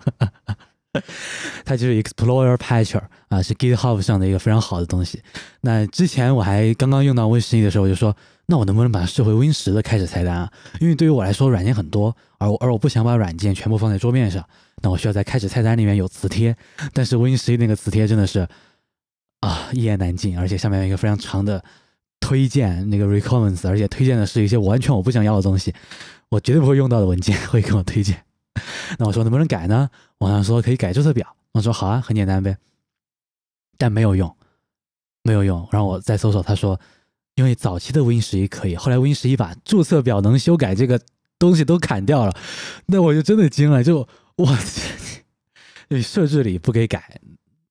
[1.65, 5.23] 它就是 Explorer Patcher 啊，是 GitHub 上的一个非常好的东西。
[5.61, 8.15] 那之前我还刚刚用到 Win 十一的时候，我就说，
[8.47, 10.51] 那我能不能把它设回 Win 十的开始菜单啊？
[10.81, 14.45] 因为对于我来说，软件很多，而我而我不想把软件全部放在桌面上，
[14.83, 16.57] 那我需要在开始菜单里面有磁贴。
[16.93, 18.49] 但是 Win 十一那个磁贴真的是
[19.39, 21.63] 啊一言难尽，而且下面有一个非常长的
[22.21, 25.75] 推荐那个 Recommends，而且推荐的是一些完全我不想要的东西，
[26.29, 28.25] 我绝对不会用到的文件 会给我推荐。
[28.99, 29.89] 那我说能不能改呢？
[30.19, 32.59] 网上说可以改注册表，我说好啊，很简单呗。
[33.79, 34.37] 但没有用，
[35.23, 35.67] 没有用。
[35.73, 36.79] 然后我再搜索，他说
[37.37, 41.01] 因为早期的 Win 十一可以，后来 Win 十一把注册表能修改这个
[41.39, 42.37] 东西都砍掉了。
[42.87, 44.07] 那我就真的惊了，就
[44.37, 44.59] 我
[45.89, 47.21] 你 设置里不给改，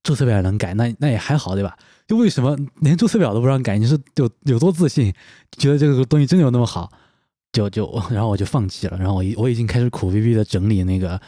[0.01, 1.77] 注册表能改，那那也还好对吧？
[2.09, 3.77] 就为什么连注册表都不让改？
[3.77, 5.13] 你是有有多自信，
[5.59, 6.91] 觉得这个东西真的有那么好？
[7.53, 11.21] 就就然后我就放弃了，然后我我已经开始苦逼逼的整理那个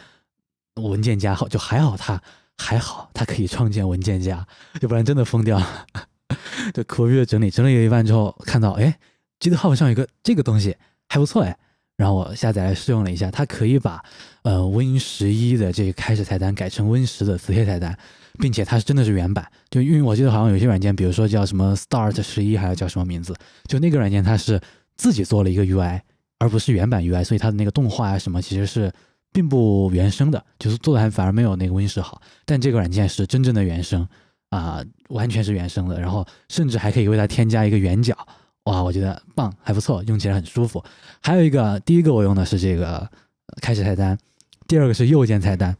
[0.78, 2.20] 文件夹，好就还好，它
[2.58, 4.44] 还好，它可以创建文件夹，
[4.82, 5.86] 要不然真的疯掉了。
[6.74, 8.98] 就苦逼的整理，整理了一半之后，看到哎
[9.40, 10.76] ，GitHub 上有个这个东西
[11.10, 11.56] 还不错哎，
[11.96, 14.04] 然后我下载来试用了一下，它可以把
[14.42, 17.96] 呃 Win 十一的这个开始菜单改成 Win 十的磁贴菜单，
[18.42, 23.34] 并且它是真的是原版，就因为我记得好像有些软件，比如说叫什么 Start 十一，还要叫什么名字，
[23.68, 24.60] 就那个软件它是
[24.98, 26.02] 自己做了一个 UI。
[26.44, 28.92] 而不是原版 UI，所以它的那个动画啊什么其实是
[29.32, 32.20] 并不原生的，就是做的还反而没有那个 Win 十好。
[32.46, 34.08] 但这个软件是真正的原生
[34.50, 38.18] 啊，完全是原生的，然后甚至还可以为它添加一个圆角，
[38.64, 40.84] 哇，我觉得棒，还不错，用起来很舒服。
[41.22, 43.08] 还有一个，第一个我用的是这个
[43.62, 44.18] 开始菜单，
[44.68, 45.78] 第二个是右键菜单。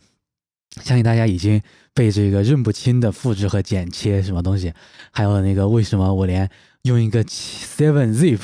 [0.84, 1.60] 相信大家已经
[1.94, 4.74] 被这个认不清的复制和剪切什么东西，
[5.12, 6.50] 还有那个为什么我连
[6.84, 8.40] 用一个 Seven Zip。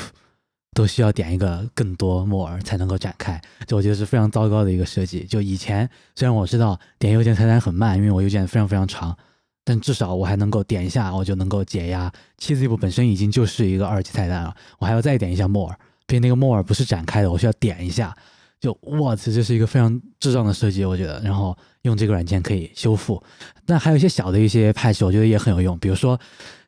[0.76, 5.24] 都需要点一个更多 more 才能够展开，就我觉得是非常糟糕的一个设计。
[5.24, 9.18] 就以前虽然我知道点右键菜单很慢，因为我右键非常非常长，
[9.64, 12.12] 但至少我还能够点一下，我就能够解压。
[12.38, 15.74] 七 zip 本身已经就是一个二级菜单了，我还要再点一下 more，
[16.06, 18.16] 并那个 more 不是展开的，我需要点一下。
[18.60, 21.22] 就我操，这是一个非常智障的设计，我觉得。
[21.22, 23.22] 然后用这个软件可以修复，
[23.66, 26.20] 但还有一些小的一些 patch，我觉得也很有用，比如说。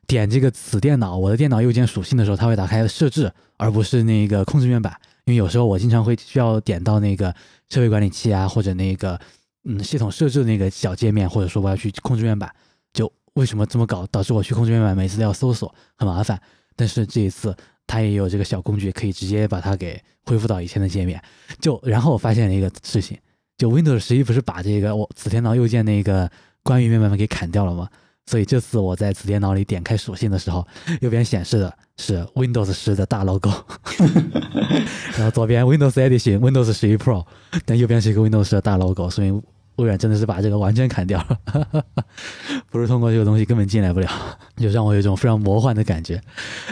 [0.06, 4.92] 点这个此电脑，我的电脑右键属性的时候，它会打开设置，而不是那个控制面板。
[5.24, 7.32] 因为有时候我经常会需要点到那个
[7.68, 9.16] 设备管理器啊，或者那个
[9.66, 12.52] 嗯系统设置那个小界面，或者说我要去控制面板，
[12.92, 16.40] 就为什么这么搞，导致我去控制面板每次都要搜索，很麻烦。
[16.74, 17.56] 但是这一次
[17.90, 21.20] 它也有这个小工具，可以直接把它给恢复到以前的界面。
[21.60, 23.18] 就然后我发现了一个事情，
[23.58, 26.30] 就 Windows 十一不是把这个我此电脑右键那个
[26.62, 27.88] 关于面板给砍掉了吗？
[28.26, 30.64] 所以这次我在此电脑里点开属性的时候，
[31.00, 33.50] 右边显示的是 Windows 十的大 logo，
[35.18, 37.26] 然后左边 Windows Edition Windows 十一 Pro，
[37.66, 39.42] 但右边是一个 Windows 十的大 logo，说明
[39.76, 41.84] 微软真的是把这个完全砍掉了，
[42.70, 44.08] 不是通过这个东西根本进来不了，
[44.56, 46.20] 就让我有一种非常魔幻的感觉。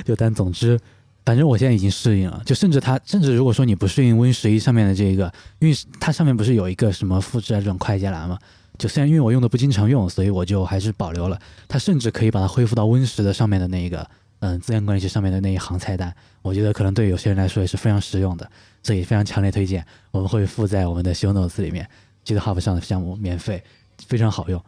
[0.04, 0.78] 就但总之，
[1.24, 8.38] 反正我现在已经适应了，就甚至它甚至如果说你不适应 Win 十一上面的这个，因为它上面不是有一个什么复制啊这种快捷栏吗？
[8.78, 11.38] 就虽然因为我用的不经常用，所以我就还是保留了。
[11.66, 14.08] 它甚至可以把它恢复到 Win 十的上面的那一个，
[14.38, 16.14] 嗯，资源管理器上面的那一行菜单。
[16.42, 18.48] 我觉得可能对有些人来说也是非常实用的，
[18.82, 19.84] 所以非常强烈推荐。
[20.12, 21.88] 我们会附在我们的 Show Notes 里面
[22.24, 23.62] ，GitHub 上的项目免费，
[24.06, 24.64] 非常好用，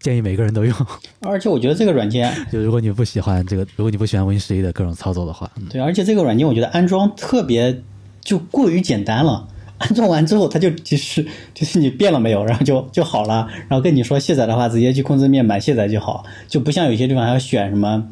[0.00, 0.74] 建议每个人都用。
[1.20, 7.82] 而且我觉得这个软件， 就如果你不喜欢这个，如果你不喜欢 Win 十一的各种操作的话，对，而且这个软件我觉得安装特别
[8.20, 9.48] 就过于简单了。
[9.80, 13.48] 安装完之后，它就就是就是你变了没有，然后就就好了。
[13.66, 18.06] 然后跟你说卸载的话，直接去控制面板卸载就好，就不像有些地方还要选什么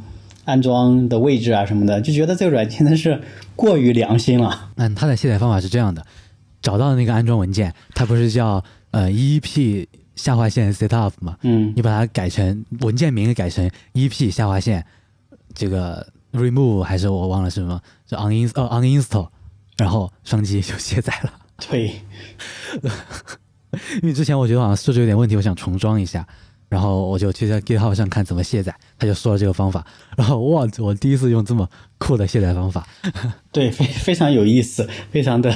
[0.47, 3.21] 安装的位置啊什么的，就觉得这个软件真是
[3.55, 4.71] 过于良心了。
[4.77, 6.03] 嗯，它的卸载方法是这样的：
[6.63, 9.87] 找到那个安装文件，它不是叫呃 EP
[10.19, 11.39] 下划线 setup 嘛？
[11.43, 14.85] 嗯，你把它改成文件名改成 EP 下划线
[15.55, 19.29] 这个 remove 还是我忘了是什么，就 uninst 哦 uninstall，
[19.77, 21.33] 然后双击就卸载了。
[21.71, 22.01] 对，
[24.03, 26.27] 因为之前我觉得好像设置有点问题，我想重装一下，
[26.69, 29.85] 然后我就去在 GitHub 上看怎么卸载，他就说了这个方法，
[30.17, 32.87] 然后哇，我第一次用这么酷的卸载方法，
[33.51, 35.51] 对，非非常有意思，非常的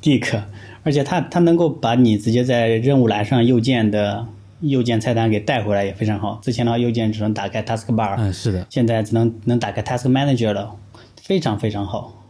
[0.00, 0.42] geek，
[0.84, 4.24] 而且它它能够把你直接在任务栏上右键的
[4.60, 6.38] 右键菜单给带回来，也非常好。
[6.42, 10.76] 之前的话右键只能打开 Taskbar，嗯，是的，现在只能能打开 Task Manager 了，
[11.20, 12.22] 非常非常好。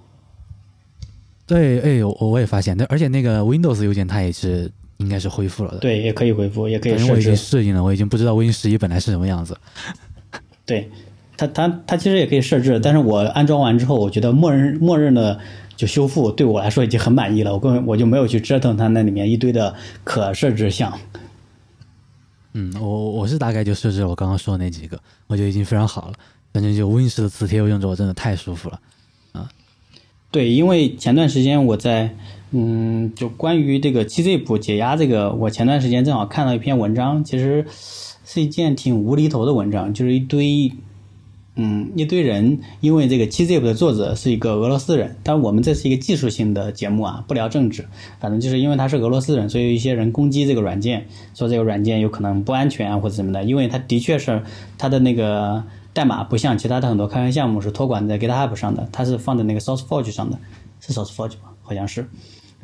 [1.46, 5.78] 对，哎，我我也发现，那而且那个 Windows 右键它也是应该是恢复了的。
[5.78, 6.92] 对，也可以恢复，也可以。
[7.10, 9.56] 我已经适应了，我已经不知道 Win 十一本来是什么样子。
[10.64, 10.88] 对，
[11.36, 15.38] 它它它其实也可以设置，但是我安装完之后，我觉得默认默认的
[15.76, 19.74] 就修复对我来说已经很满意了，我根本我就没有去折腾它那里面一堆的
[20.04, 20.96] 可设置项。
[22.52, 26.14] 嗯，我我是大概就设置我刚刚说的那几个，我觉得已经非常好了。
[26.52, 28.80] 反正就 Win 十的磁贴用着我真的太舒服了
[29.32, 29.50] 啊！
[30.30, 32.14] 对，因为前段时间我在
[32.52, 37.66] 嗯，就关于这个七 zip 解压这个，我前段时间正好看到一篇文章，其实
[38.24, 40.70] 是一件挺无厘头的文章，就是一堆。
[41.56, 47.86] 嗯，一堆人因为这个七 zip 的作者是一个俄罗斯人，但我们这是一个技术性的节目啊，不聊政治。
[48.18, 53.44] 反正就是因为他是俄罗斯人，所以一些人攻击这个软件，说这个软件有可能不安全啊或者什么的。
[53.44, 54.42] 因为他的确是
[54.78, 60.38] 他的那个代码不像其他的很多开源项目是托管在 GitHub 上的，它是放在那个 SourceForge 上的，
[60.80, 61.52] 是 SourceForge 吧？
[61.62, 62.08] 好像是。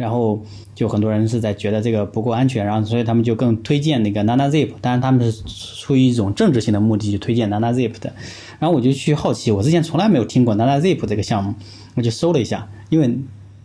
[0.01, 0.43] 然后
[0.75, 5.43] 就很多人是在觉得这个不够安全，然后所以他们就更推荐那个 NanaZip，当然他们是
[5.79, 8.11] 出于一种政治性的目的去推荐 NanaZip 的。
[8.59, 11.55] 然后我就去好奇，我之前从来没有听过 NanaZip 这个项目，
[11.97, 13.15] 我就搜了一下，因为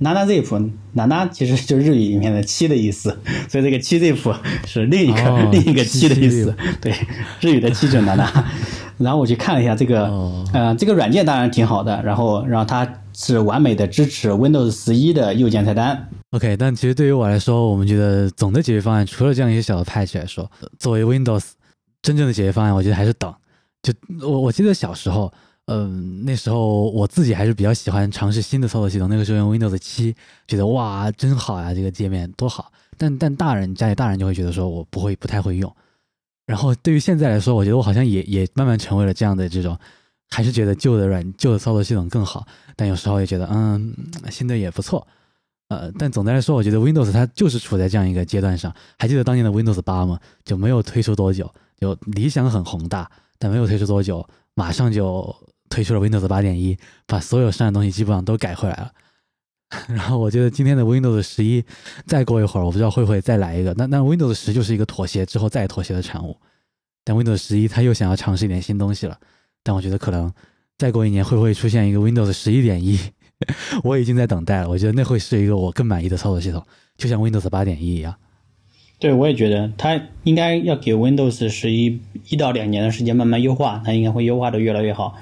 [0.02, 3.18] NanaZip，Nana 其实就是日语里面的七的意思，
[3.48, 6.94] 所以这个七 Zip 是另一个 另一个七的意思，对，
[7.40, 8.28] 日语的七就 Nana。
[9.00, 10.10] 然后我去看了一下这个，
[10.52, 12.86] 呃，这个软件当然挺好的，然后然后它
[13.16, 16.10] 是完美的支持 Windows 十一的右键菜单。
[16.32, 21.52] OK，但其实对于我来说，我们觉得总的解决方案，除了这样一些小的 patch 来说，作为 Windows
[22.02, 23.34] 真正的解决方案，我觉得还是等。
[23.82, 25.32] 就我我记得小时候，
[25.68, 29.08] 嗯，那时候我自己还是比较喜欢尝试新的操作系统。
[29.08, 30.16] 那个时候用 Windows 七，
[30.48, 32.72] 觉得哇，真好呀，这个界面多好。
[32.98, 35.74] 但但大人家里大人就会觉得说我不会不太会用。
[36.46, 39.78] 然后对于现在来说，我觉得我好像也也慢慢成为了这样的这种，
[40.36, 42.46] 还是觉得旧的软旧的操作系统更好。
[42.76, 43.96] 但有时候也觉得嗯，
[44.30, 45.08] 新的也不错。
[45.70, 48.76] 呃，但总的来说，我觉得 Windows 它就是处在这样一个阶段上。
[49.00, 50.20] 还记得当年的 Windows 八吗？
[50.44, 53.10] 就没有推出多久，就理想很宏大，
[53.40, 55.34] 但没有推出多久，马上就
[55.70, 56.78] 推出了 Windows 八点一，
[57.08, 58.92] 把所有删的东西基本上都改回来了。
[59.88, 61.64] 然后我觉得今天的 Windows 十一，
[62.06, 63.74] 再过一会儿，我不知道会不会再来一个。
[63.78, 66.38] 那那 Windows 十就是一个妥协之后再妥协的产物，
[67.06, 69.18] 但 Windows 十一它又想要尝试一点新东西了。
[69.66, 70.32] 但我觉得可能
[70.78, 73.00] 再过一年会不会出现一个 Windows 十一点一？
[73.84, 76.64] 我已经在等待了，我觉得那会是一个我更满意的操作系统，
[76.98, 78.16] 就像 Windows 八点一一样。
[79.00, 82.00] 对，我也觉得它应该要给 Windows 十一
[82.30, 85.16] 一到两年的时间慢慢优化，它应该会优化的越来越好。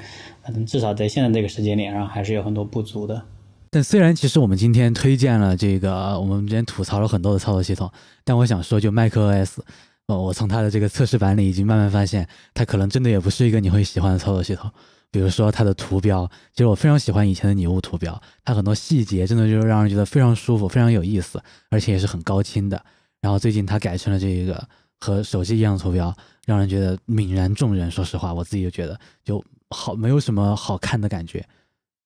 [0.44, 3.24] 反正至少在现在这个时间点上，还是有很多不足的。
[3.72, 7.90] 但虽然其实我们今天推荐了这个，我们之前吐槽了很多的操作系统，
[8.24, 9.58] 但我想说，就 macOS，
[10.08, 14.70] 哦，我从它的这个测试版里已经慢慢发现，它可能真的也不是一个你会喜欢的操作系统。
[15.10, 22.84] 比如说它的图标，其实我非常喜欢以前的拟物图标，它很多细节真的就是让人觉得非常舒服、非常有意思，而且也是很高清的。
[23.22, 24.68] 然后最近它改成了这个
[25.00, 26.14] 和手机一样的图标，
[26.46, 27.90] 让人觉得泯然众人。
[27.92, 31.48] 说实话，我自己就觉得就好，没有什么好看的感觉，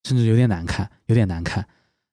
[0.04, 1.66] 甚至有点难看，有点难看。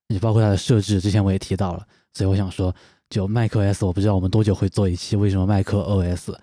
[0.09, 2.72] 你包括它的设置，之前我也提到了，所以我想说，
[3.15, 6.35] 就 macOS，我不知道我们多久会做一期，为什么 macOS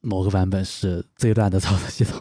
[0.00, 2.20] 某个版本是最烂的操作系统。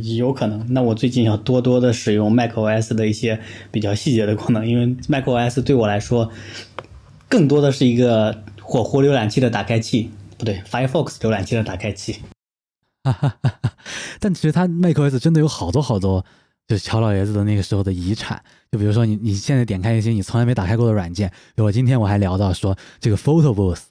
[0.18, 6.30] 有可能，那我最近要多多的使用 macOS 的一些比较细节的功能，因为 macOS 对我来说，
[7.26, 12.18] 更多的是一个火狐浏览器的打开器，不对，Firefox 浏览器的打开器。
[13.04, 13.72] 哈哈哈哈
[14.20, 16.26] 但其实它 macOS 真的有好多好多，
[16.72, 18.42] 就是乔老爷子的那个时候的遗产。
[18.70, 23.82] 就比如说你你现在点开一些你从来没打开过的软件，我今天我还聊到说这个 Photo Booth。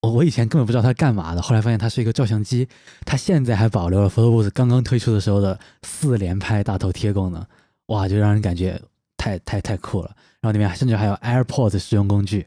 [0.00, 2.66] 我我以前根本不知道它干嘛的，后来发现它是一个照相机，
[3.04, 7.46] 它现在还保留了 Photobooth 刚刚推出的时候的四连拍大头贴功能，
[7.86, 8.82] 哇，就让人感觉
[9.16, 10.10] 太太太酷了。
[10.40, 12.44] 然后里面甚至还有 AirPods 使用工具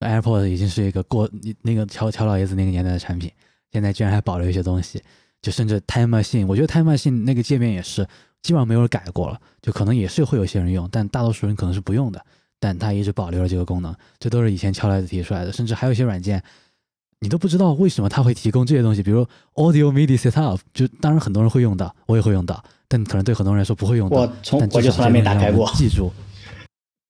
[0.00, 1.28] ，AirPods 已经是一个过
[1.60, 3.30] 那个乔乔老爷子那个年代的产品，
[3.70, 5.02] 现在居然还保留一些东西，
[5.42, 8.08] 就甚至 Time Machine，我觉得 Time Machine 那个界面也是
[8.42, 12.24] 基本上没有人改过了，就可能也是会有些人用，但大多数人可能是不用的。
[12.60, 16.42] 但它一直保留了这个功能，这都是以前乔来子提出来的，甚至还有一些软件，
[17.20, 19.24] 你都不知道为什么它会提供这些东西，比如
[19.54, 24.22] Audio MIDI Setup，就当然很多人会用到，我也会用到，但可能对很多人来说不会用到。
[24.22, 25.70] 我从我就从来没打开过。
[25.76, 26.10] 记住，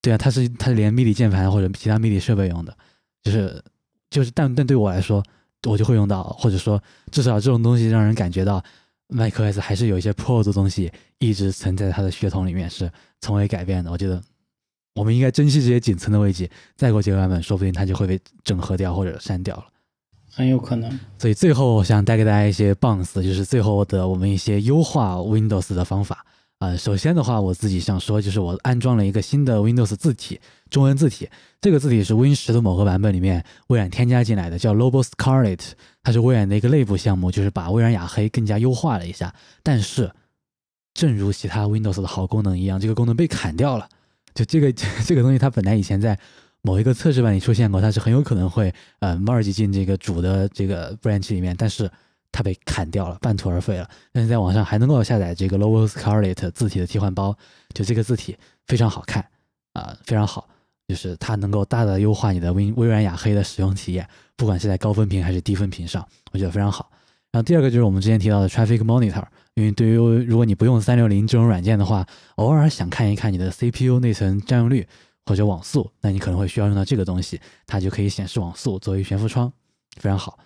[0.03, 2.77] 对啊，它是它是连 MIDI 键盘或者其他 MIDI 设备用的，
[3.23, 3.65] 就是
[4.11, 5.23] 就是，但但对我来说，
[5.67, 8.63] 我就会用到，或者说至少这种东西让人感觉到
[9.09, 12.91] macOS 还是有一些 Pro 的东西一直存在它的血统里面，是
[13.21, 13.91] 从未改变的。
[13.91, 14.23] 我觉得。
[14.95, 19.67] 我们应该珍惜这些仅存的位置，再过几个版本，说不定它就会被整合掉或者删掉了，
[20.29, 20.91] 很有可能。
[21.17, 26.27] 所以最后我想带给大家一些 bounce，就是最后的我们一些优化 Windows 的方法
[26.59, 31.29] 啊、首先的话，我自己想说，就是我安装了一个新的 Windows 字体，中文字体。
[31.61, 35.61] 这个字体是 Win 十的某个版本里面微软添加进来的，叫 Lobo Scarlet，
[36.09, 39.35] 它是微软的一个内部项目，就是把微软雅黑更加优化了一下。
[39.63, 40.11] 但是，
[40.95, 43.87] 正如其他 Windows 的好功能一样，这个功能被砍掉了。
[44.33, 44.73] 就这个
[45.05, 46.19] 这个东西，它本来以前在
[46.63, 51.91] 某一个测试版里出现过，它是很有可能会呃 merge 进这个主的这个 branch 里面，但是
[52.33, 53.87] 它被砍掉了，半途而废了。
[54.11, 57.37] 但是在网上还能够下载这个 Logo Scarlet 字体的替换包，
[57.75, 58.35] 就这个字体
[58.67, 59.23] 非常好看
[59.75, 60.49] 啊、非常好，
[60.89, 66.91] 就是它能够大大优化你的微微软雅黑的使用体验，不管是在高分屏还是低分屏上，我觉得非常好。
[67.31, 69.23] 然后第二个就是我们之前提到的 Traffic Monitor，
[69.53, 74.89] 因为对于如果你不用三六零这种软件的话，偶尔想看一看你的 CPU 内存占用率
[75.27, 79.53] 或者网速，那你可能会需要用到这个东西，它就可以显示网速作为悬浮窗，
[80.01, 80.39] 非常好。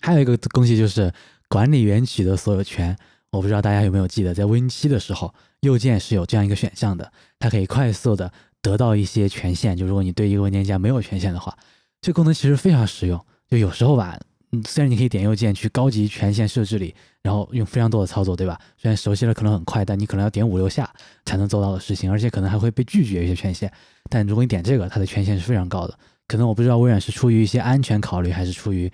[0.00, 1.12] 还有一个东西就是
[1.48, 2.96] 管理原曲的所有权，
[3.32, 8.32] 我不知道大家有没有记得，在 Win 七的时候，右键是有这样一个选项的，它可以快速的
[8.62, 9.76] 得到一些权限。
[9.76, 11.56] 就如果你对一个文件夹没有权限的话，
[12.00, 13.24] 这功能其实非常实用。
[13.48, 14.18] 就有时候吧，
[14.52, 18.58] 嗯，虽然你可以点右键去高级权限设置里，然后用非常多的操作，对吧？
[18.76, 20.88] 虽然熟悉了可能很快，但你可能要点五六下
[21.24, 23.70] 才能做到的事情，而且可能还会被拒绝一些权限。
[24.08, 25.98] 但如果你点这个，它的权限是非常高的。
[26.26, 28.90] 可能我不知道微软是出于一些安全考虑，还是出于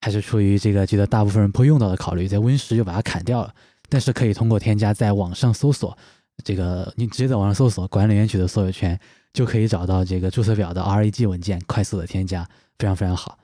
[0.00, 3.54] 还是出于这个觉得大部分人不会用到的考虑，在 Win 十就把它砍掉了。
[3.88, 5.96] 但是可以通过添加在网上搜索
[6.44, 8.98] 这个，你直接在网上搜索管理原曲的所有权，
[9.32, 13.38] 就可以找到这个注册表的 RAG 文件，快速的添加，非常非常好。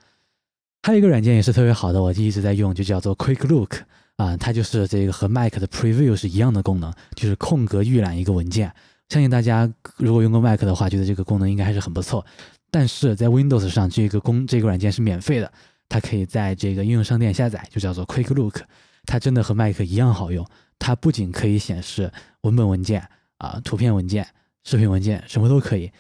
[0.83, 3.77] 还有一个软件也是特别好的，我就一直在用，就叫做 Quick Look
[4.17, 8.73] 啊，它就是这个和 Mac 的 Preview 是一样的功能，就是空格预览一个文件。
[9.09, 12.25] 相信大家如果用过 Mac 的话，觉得这个功能应该还是很不错。
[12.71, 15.53] 但是在 Windows 上，这个功这个软件是免费的，
[15.89, 18.61] 它可以在这个应用商店下载，就叫做 Quick Look。
[19.09, 20.47] 它真的和 Mac 一样好用，
[20.79, 24.29] 它不仅可以显示文本文件啊、图片文件、
[24.65, 25.91] 视频文件，什么都可以，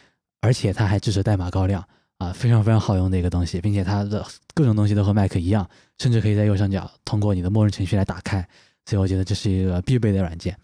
[0.43, 1.83] 而且它还支持代码高亮
[2.19, 4.23] 啊，非常非常好用的一个东西，并且它的
[4.55, 5.67] 各种东西都和 Mac 一样，
[5.99, 8.47] 甚至可以在右上角通过你的默认程序来打开，
[8.85, 10.55] 所以我觉得这是一个必备的软件。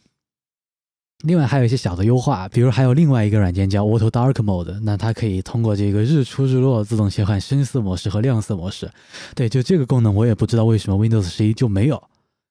[1.24, 8.90] 另外还有一些小的优化，比如还有另外一个软件叫 Auto Dark Mode，那它可以通过这个日出日落自动切换深色模式和亮色模式。
[9.34, 12.02] 对，就这个功能我也不知道为什么 Windows 十一就没有。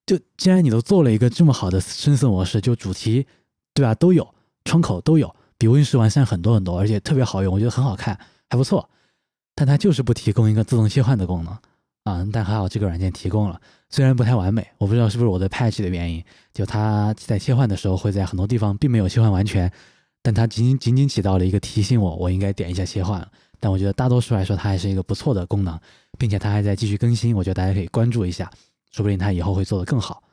[0.06, 3.26] 就既然你都做了一个这么好的深色模式，就主题
[3.74, 4.34] 对吧都有，
[4.66, 8.90] 窗口都有，比 Win 十完善很多很多，而且特别好用，我觉得很好看，还不错。
[9.56, 11.58] 但它就是不提供一个自动切换的功能
[12.04, 16.24] 啊，但还好这个软件提供了，虽然不太完美，我不知道是不是我的 patch 的原因，
[16.54, 19.72] 就它在切换的时候会在很多地方并没有切换完全，
[20.22, 23.26] 但它仅仅仅仅起到了一个提醒我，我应该点一下切换。
[23.60, 25.80] 但我觉得大多数来说，它还是一个不错的功能，
[26.18, 28.52] 并且它还在继续更新，我觉得大家可以关注一下，
[28.94, 30.24] 说不定它以后会做得更好。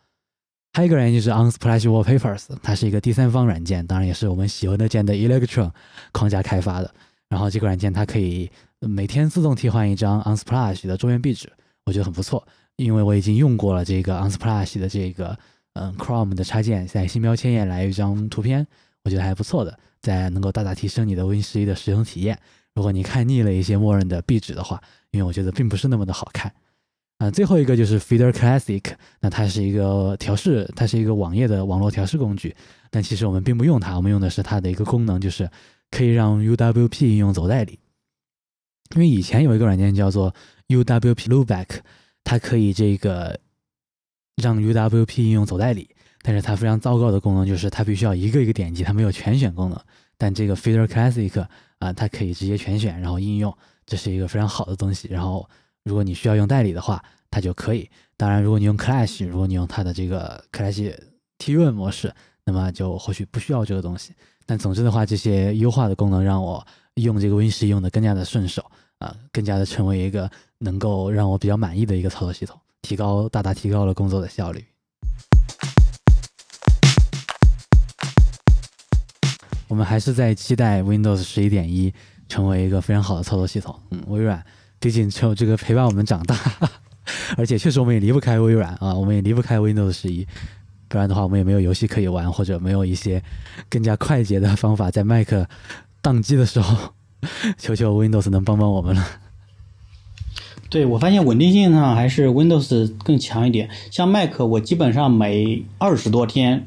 [0.72, 5.72] 还有一个软件就是 Unsplash Wallpapers，它是一个第三方软件，当然也是我们喜闻乐见的 Electron
[6.12, 6.94] 框架开发的。
[7.28, 8.48] 然后这个软件它可以
[8.78, 11.52] 每天自动替换一张 Unsplash 的桌面壁纸，
[11.86, 12.46] 我觉得很不错，
[12.76, 15.36] 因为我已经用过了这个 Unsplash 的这个
[15.72, 18.66] 嗯 Chrome 的插件，在新标签页来一张图片，
[19.04, 22.38] 我觉得还不错的，在能够大大提升你的 Win 十一的使用体验。
[22.74, 24.80] 如果你看腻了一些默认的壁纸的话，
[25.10, 26.52] 因为我觉得并不是那么的好看。
[27.20, 28.82] 啊、最后一个就是 Feeder Classic，
[29.20, 32.56] 那它是一个调试，它是一个网页的网络调试工具，
[32.90, 35.50] 但其实我们并不用它，我们用的是它的一个功能，就是
[35.90, 37.78] 可以让 UWP 应用走代理。
[38.94, 40.34] 因为以前有一个软件叫做
[40.68, 41.80] UWP Loopback，
[42.24, 43.38] 它可以这个
[44.42, 45.90] 让 UWP 应用走代理，
[46.22, 49.78] 但是它非常糟糕的功能就是它必须要一个一个点击，它没有全选功能。
[50.16, 51.46] 但这个 Feeder Classic
[51.80, 53.54] 啊、它可以直接全选，然后应用，
[53.84, 55.06] 这是一个非常好的东西。
[55.08, 55.46] 然后
[55.84, 57.88] 如果你需要用代理的话，它就可以。
[58.16, 60.94] 当然，如果你用 Clash，如果你用它的这个 Clash
[61.38, 62.14] T Run 模式，
[62.44, 64.12] 那么就或许不需要这个东西。
[64.44, 68.64] 但总之的话，这些优化的功能让我用这个 Win 十用的更加的顺手
[68.98, 74.62] 啊、更加的成为一个能够让我比较满意的一个操作系统，提高大大提高了工作的效率。
[79.68, 81.94] 我们还是在期待 Windows 十一点一
[82.28, 83.80] 成为一个非常好的操作系统。
[83.90, 84.44] 嗯，微软
[84.80, 86.34] 毕竟只有这个陪伴我们长大，
[87.36, 90.26] 而且确实我们也离不开微软啊，我们也离不开 Windows 十一，
[90.88, 93.22] 不然的话我们也没有游戏可以玩，或者没有一些
[93.68, 95.28] 更加快捷的方法在 Mac
[96.02, 96.94] 宕机的时候，
[97.58, 99.06] 求求 Windows 能帮帮我们了。
[100.70, 103.68] 对我发现稳定性上还是 Windows 更强一点。
[103.90, 106.66] 像 Mac，我基本上每二十多天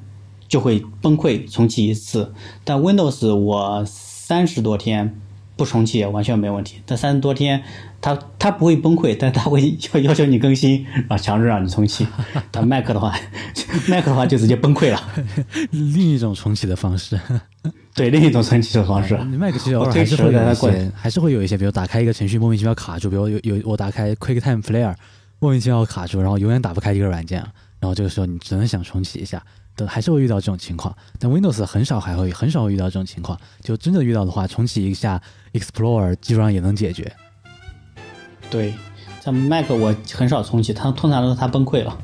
[0.49, 2.34] 就会崩溃重启一次，
[2.65, 5.22] 但 Windows 我三十多天
[5.64, 6.81] 不不重启完全没问题。
[6.85, 7.64] 但三十多天，
[8.02, 12.06] 它它不会崩溃，但它会要要求你更新，啊，强制让你重启。
[12.52, 13.18] 但 Mac 的话，
[13.88, 15.02] Mac 的话就直接崩溃了。
[15.72, 17.18] 另一种重启的方式，
[17.95, 19.18] 对，另一种重启的方式。
[19.30, 24.94] 你 Mac 其实偶尔还是会有一些，还是会有一些，比如打开一个程序莫名其妙卡住，比如有有我打开 QuickTime Player
[25.40, 27.40] 莫名其妙卡住，然后永远打不开一个软件，
[27.80, 29.41] 然后这个时候你只能想重启一下。
[29.75, 33.39] 都还是会遇到这种情况，但 Windows 很少还会很少会遇到这种情况。
[33.61, 35.21] 就真的遇到的话，重启一下
[35.53, 37.11] Explorer 基本上也能解决。
[38.49, 38.73] 对，
[39.21, 41.97] 像 Mac 我很少重启，它通常都是它崩溃了，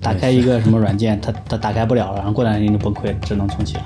[0.00, 3.84] 打开一个什么软件，它它打开不了了，然后过两天就崩溃，只能重启了。